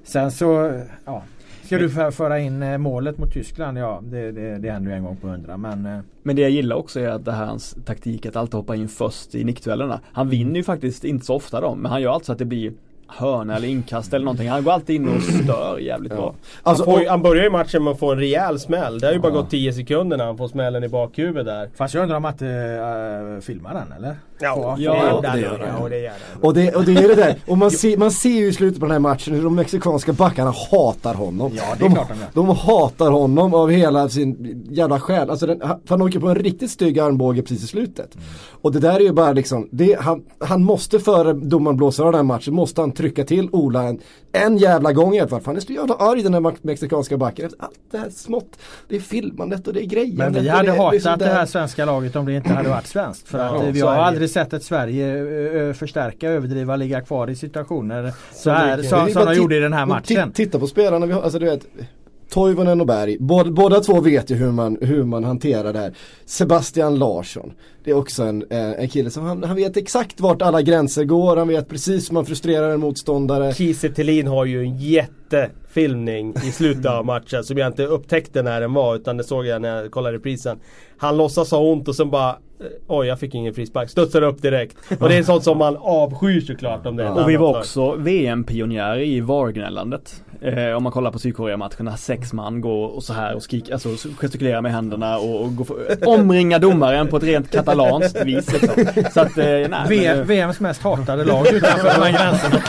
[0.05, 1.23] Sen så, ja.
[1.65, 3.79] Ska du för- föra in eh, målet mot Tyskland?
[3.79, 5.57] Ja, det, det, det händer ju en gång på hundra.
[5.57, 8.55] Men eh, Men det jag gillar också är att det här hans taktik att alltid
[8.55, 10.01] hoppa in först i nickduellerna.
[10.13, 12.73] Han vinner ju faktiskt inte så ofta dem, men han gör alltså att det blir
[13.09, 14.49] hörna eller inkast eller någonting.
[14.49, 16.35] Han går alltid in och stör jävligt bra.
[16.63, 18.99] Alltså, han, får, han börjar ju matchen med att få en rejäl smäll.
[18.99, 21.71] Det har ju bara gått 10 sekunder när han får smällen i bakhuvudet där.
[21.77, 24.17] fast jag undrar om att uh, filmar den eller?
[24.39, 25.67] Ja, Ja, det, det gör det.
[25.67, 25.83] han.
[25.83, 26.43] Ja, det gör han.
[26.43, 27.37] och, det, och det är det där.
[27.47, 30.13] Och man, ser, man ser ju i slutet på den här matchen hur de mexikanska
[30.13, 31.53] backarna hatar honom.
[31.57, 32.29] Ja, det är de, klart de gör.
[32.49, 35.31] de hatar honom av hela sin jävla själ.
[35.31, 38.15] Alltså den, han, han åker på en riktigt stygg armbåge precis i slutet.
[38.15, 38.27] Mm.
[38.63, 42.13] Och det där är ju bara liksom, det, han, han måste före domaren blåser av
[42.13, 44.01] den här matchen, måste han trycka till Ola en,
[44.37, 45.41] en jävla gång i alla fall.
[45.41, 47.51] För han är så jävla arg den här mexikanska backen.
[47.59, 48.59] Allt det här smått,
[48.89, 50.17] det är filmandet och det är grejer.
[50.17, 53.29] Men vi hade hatat det här svenska laget om det inte hade varit svenskt.
[53.29, 54.03] För att vi har det.
[54.03, 59.25] aldrig sett ett Sverige förstärka, överdriva, ligga kvar i situationer så här, det- som, som
[59.27, 60.33] de gjorde i den här matchen.
[60.33, 61.67] Titta på spelarna vi har, alltså du vet
[62.31, 65.95] Toivonen och Berg, båda, båda två vet ju hur man, hur man hanterar det här.
[66.25, 67.53] Sebastian Larsson,
[67.85, 71.05] det är också en, eh, en kille som han, han vet exakt vart alla gränser
[71.05, 73.55] går, han vet precis hur man frustrerar en motståndare.
[73.55, 78.43] Kiese Thelin har ju en jätte jättefilmning i slutet av matchen som jag inte upptäckte
[78.43, 80.59] när den var utan det såg jag när jag kollade reprisen.
[80.99, 82.37] Han låtsas ha ont och sen bara eh,
[82.87, 84.77] Oj jag fick ingen frispark, studsar upp direkt.
[85.01, 89.01] Och det är sånt som man avskyr såklart om det Och vi var också VM-pionjärer
[89.01, 90.23] i VAR-gnällandet.
[90.41, 93.89] Eh, om man kollar på Sydkorea-matcherna, sex man går och så här och skriker, alltså
[94.17, 98.85] gestikulerar med händerna och, och går för, omringar domaren på ett rent katalanskt vis liksom.
[99.15, 102.63] Så att, eh, nej, men, V- eh, VMs mest hatade lag utanför de här gränserna.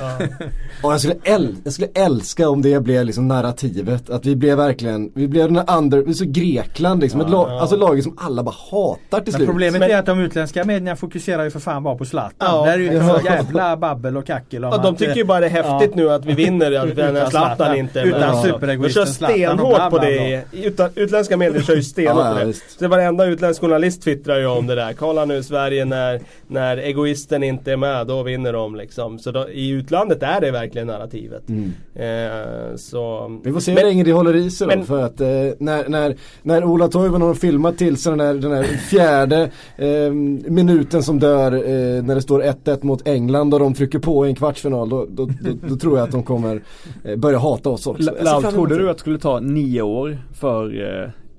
[0.82, 4.56] Och jag skulle, äl- jag skulle älska om det blev liksom narrativet, att vi blev
[4.56, 8.16] verkligen, vi blev den här under, vi så Grekland liksom, ett lag, alltså laget som
[8.20, 9.48] alla bara hatar till Men slut.
[9.48, 12.32] problemet Men- är att de utländska medierna fokuserar ju för fan bara på Zlatan.
[12.38, 12.64] Ja.
[12.66, 15.50] Där är ju ett jävla babbel och kackel Ja, de tycker ju bara det är
[15.50, 17.76] häftigt nu att vi vinner att Utan när Zlatan Zlatan.
[17.76, 20.42] inte Utan superegoisten De kör Zlatan stenhårt på det.
[20.52, 22.52] Utan, utländska medier kör ju stenhårt Ja, på ja, det.
[22.78, 24.92] Så varenda utländsk journalist twittrar ju om det där.
[24.92, 29.18] Kolla nu Sverige när, när egoisten inte är med, då vinner de liksom.
[29.18, 31.50] Så då, i utlandet är det verkligen narrativet.
[31.94, 33.24] Eh, så...
[33.24, 33.40] Mm.
[33.44, 35.88] Vi får se hur länge det håller i sig då men- för att eh, när,
[35.88, 40.12] när, när Ola Toivonen har filmat till sig den här, den här fjärde eh,
[40.50, 44.28] minuten som dör eh, när det står 1-1 mot England och de trycker på i
[44.28, 46.62] en kvartsfinal då, då, då, då tror jag att de kommer
[47.04, 48.10] eh, börja hata oss också.
[48.18, 50.70] Emot trodde du att det skulle ta nio år för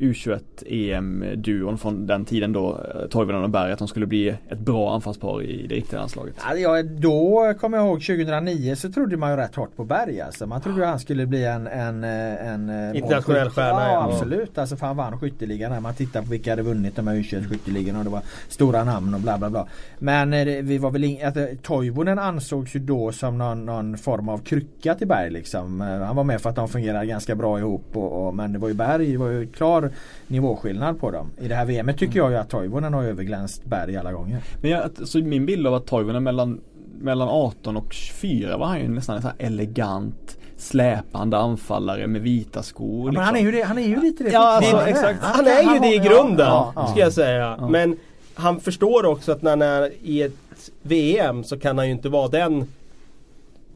[0.02, 4.30] eh, U21 EM-duon från den tiden då eh, Toivonen och Berg att de skulle bli
[4.50, 6.36] ett bra anfallspar i det riktiga landslaget?
[6.58, 10.48] Ja, då kommer jag ihåg 2009 så trodde man ju rätt hårt på Berg alltså.
[10.48, 14.12] Man trodde ju han skulle bli en, en, eh, en eh, Internationell stjärna, Ja, ja.
[14.12, 14.58] absolut.
[14.58, 17.50] Alltså för han vann skytteligan när man tittar på vilka hade vunnit de här U21
[17.50, 19.68] skytteligorna och det var stora namn och bla bla bla.
[20.00, 20.32] Men
[20.68, 24.96] vi var väl att, eh, Toivonen ansågs ju då som någon, någon form av krycka
[24.96, 25.82] till Berg liksom.
[25.82, 28.68] Han var med för att de fungerade ganska bra ihop och, och, men det var
[28.68, 29.91] ju Berg, det var ju klar
[30.28, 31.32] nivåskillnad på dem.
[31.42, 34.42] I det här VMet tycker jag ju att Toivonen har överglänst Berg alla gånger.
[34.62, 36.62] Men jag, så min bild av att Toivonen mellan,
[37.00, 42.22] mellan 18 och 24 var han ju nästan en sån här elegant släpande anfallare med
[42.22, 43.08] vita skor.
[43.08, 44.92] Ja, men han är ju, det, han är ju lite det Ja, alltså, fortfarande.
[44.92, 45.24] exakt.
[45.24, 46.88] Han är ju det i grunden, ja, ja.
[46.88, 47.68] ska jag säga.
[47.70, 47.98] Men
[48.36, 50.34] han förstår också att när han är i ett
[50.82, 52.68] VM så kan han ju inte vara den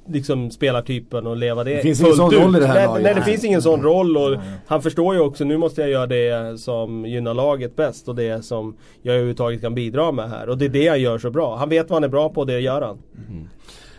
[0.07, 2.39] liksom spelartypen och leva det, Det finns ingen sån ut.
[2.39, 3.03] roll i det här nej, laget.
[3.03, 3.29] Nej det Nej.
[3.29, 4.37] finns ingen sån roll och
[4.67, 8.45] han förstår ju också nu måste jag göra det som gynnar laget bäst och det
[8.45, 10.49] som jag överhuvudtaget kan bidra med här.
[10.49, 11.55] Och det är det han gör så bra.
[11.55, 12.97] Han vet vad han är bra på och det gör han.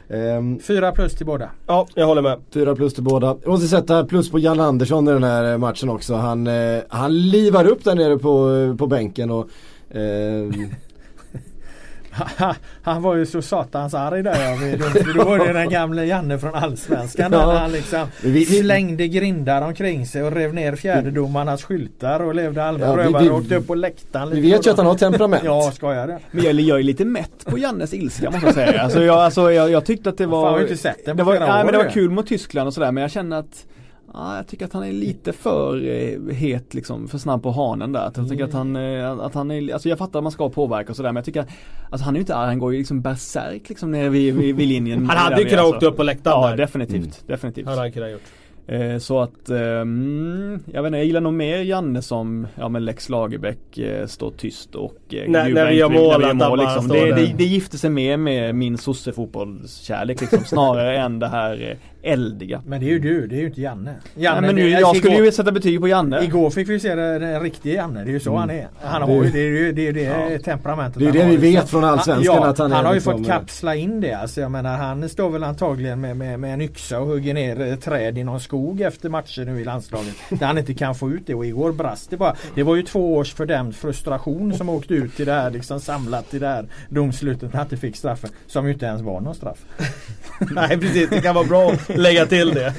[0.08, 1.50] Ehm, Fyra plus till båda.
[1.66, 2.38] Ja, jag håller med.
[2.54, 3.36] Fyra plus till båda.
[3.42, 6.14] Jag måste sätta plus på Jan Andersson i den här eh, matchen också.
[6.14, 9.48] Han, eh, han livar upp där nere på, eh, på bänken och
[9.90, 10.52] ehm,
[12.82, 14.56] han var ju så satans arg där ja.
[14.60, 17.52] Vi- Då var det den gamle Janne från Allsvenskan där Ja.
[17.58, 18.06] han liksom
[18.60, 23.38] slängde grindar omkring sig och rev ner fjärdedomarnas skyltar och levde allmän Ja, rövare och
[23.38, 24.30] åkte upp på läktaren.
[24.30, 25.42] vi vet ju att han har temperament.
[25.44, 26.18] Ja, skojar det?
[26.30, 28.82] Men jag, jag är lite mätt på Jannes ilska måste jag säga.
[28.82, 31.22] Alltså jag, alltså jag, jag tyckte att det var Fan, har inte sett den på
[31.22, 33.10] det var, flera nej, år men det var kul mot Tyskland och sådär men jag
[33.10, 33.64] känner att
[34.12, 37.92] Ja, jag tycker att han är lite för eh, het liksom, för snabb på hanen
[37.92, 38.12] där.
[38.14, 40.90] Jag tycker att han, eh, att han är, alltså jag fattar att man ska påverka
[40.90, 41.44] och sådär men jag tycker
[41.90, 44.56] Alltså han är ju inte arg, han går ju liksom bärsärk liksom nere vid, vid,
[44.56, 45.06] vid linjen.
[45.06, 45.76] Han hade ju kunnat alltså.
[45.76, 46.56] åkt upp på läktaren Ja där.
[46.56, 47.66] definitivt, definitivt.
[47.66, 48.22] Hade han kunnat gjort.
[48.68, 52.84] Eh, så att, ehm, jag vet inte, jag gillar nog mer Janne som, ja men
[52.84, 56.28] Lex Lagerbäck eh, står tyst och eh, När- vi gör inte- mål, när vi gör
[56.28, 56.88] han mål liksom.
[56.88, 62.62] det, det, det gifter sig mer med min sossefotbollskärlek liksom, snarare än det här eldiga.
[62.66, 63.90] Men det är ju du, det är ju inte Janne.
[64.14, 66.24] Nej, Janne men nu, jag alltså, skulle igår, ju sätta betyg på Janne.
[66.24, 68.68] Igår fick vi se den riktiga Janne, det är ju så han är.
[68.82, 69.92] Han har ju, det är ju det, är
[70.30, 72.82] det temperamentet Det är han det har, vi vet från Allsvenskan, ja, att han är
[72.82, 74.40] har ju liksom, fått kapsla in det alltså.
[74.40, 77.76] Jag menar han står väl antagligen med, med, med en yxa och hugger ner eh,
[77.76, 80.14] träd i någon skog efter matcher nu i landslaget.
[80.30, 82.36] där han inte kan få ut det och igår brast det bara.
[82.54, 86.34] Det var ju två års fördämd frustration som åkte ut i det här liksom samlat
[86.34, 88.30] i det här domslutet när han inte fick straffen.
[88.46, 89.58] Som ju inte ens var någon straff.
[90.50, 92.74] Nej precis, det kan vara bra att lägga till det.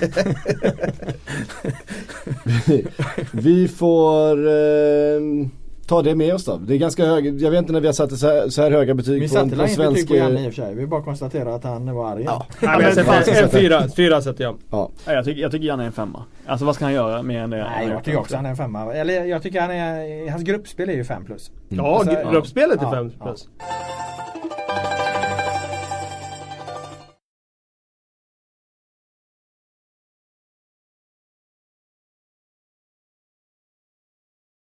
[3.31, 5.51] Vi får ehm,
[5.87, 6.57] ta det med oss då.
[6.57, 8.71] Det är ganska hög, jag vet inte när vi har satt så här, så här
[8.71, 10.09] höga betyg Vi på, satte på väl inget svensk...
[10.09, 10.75] betyg på i och för sig.
[10.75, 12.23] Vi bara konstaterar att han var arg.
[12.25, 12.45] Ja.
[12.59, 14.57] Nej, men jag en fyra, fyra sätter jag.
[14.69, 14.89] Ja.
[15.05, 16.23] Ja, jag, tycker, jag tycker Janne är en femma.
[16.45, 17.57] Alltså vad ska han göra mer än det?
[17.57, 18.93] Nej jag tycker också han är en femma.
[18.93, 21.51] Eller jag tycker han är, hans gruppspel är ju fem plus.
[21.69, 23.25] Ja, Alltså, gruppspelet är ja, 5 ja.
[23.25, 23.47] plus.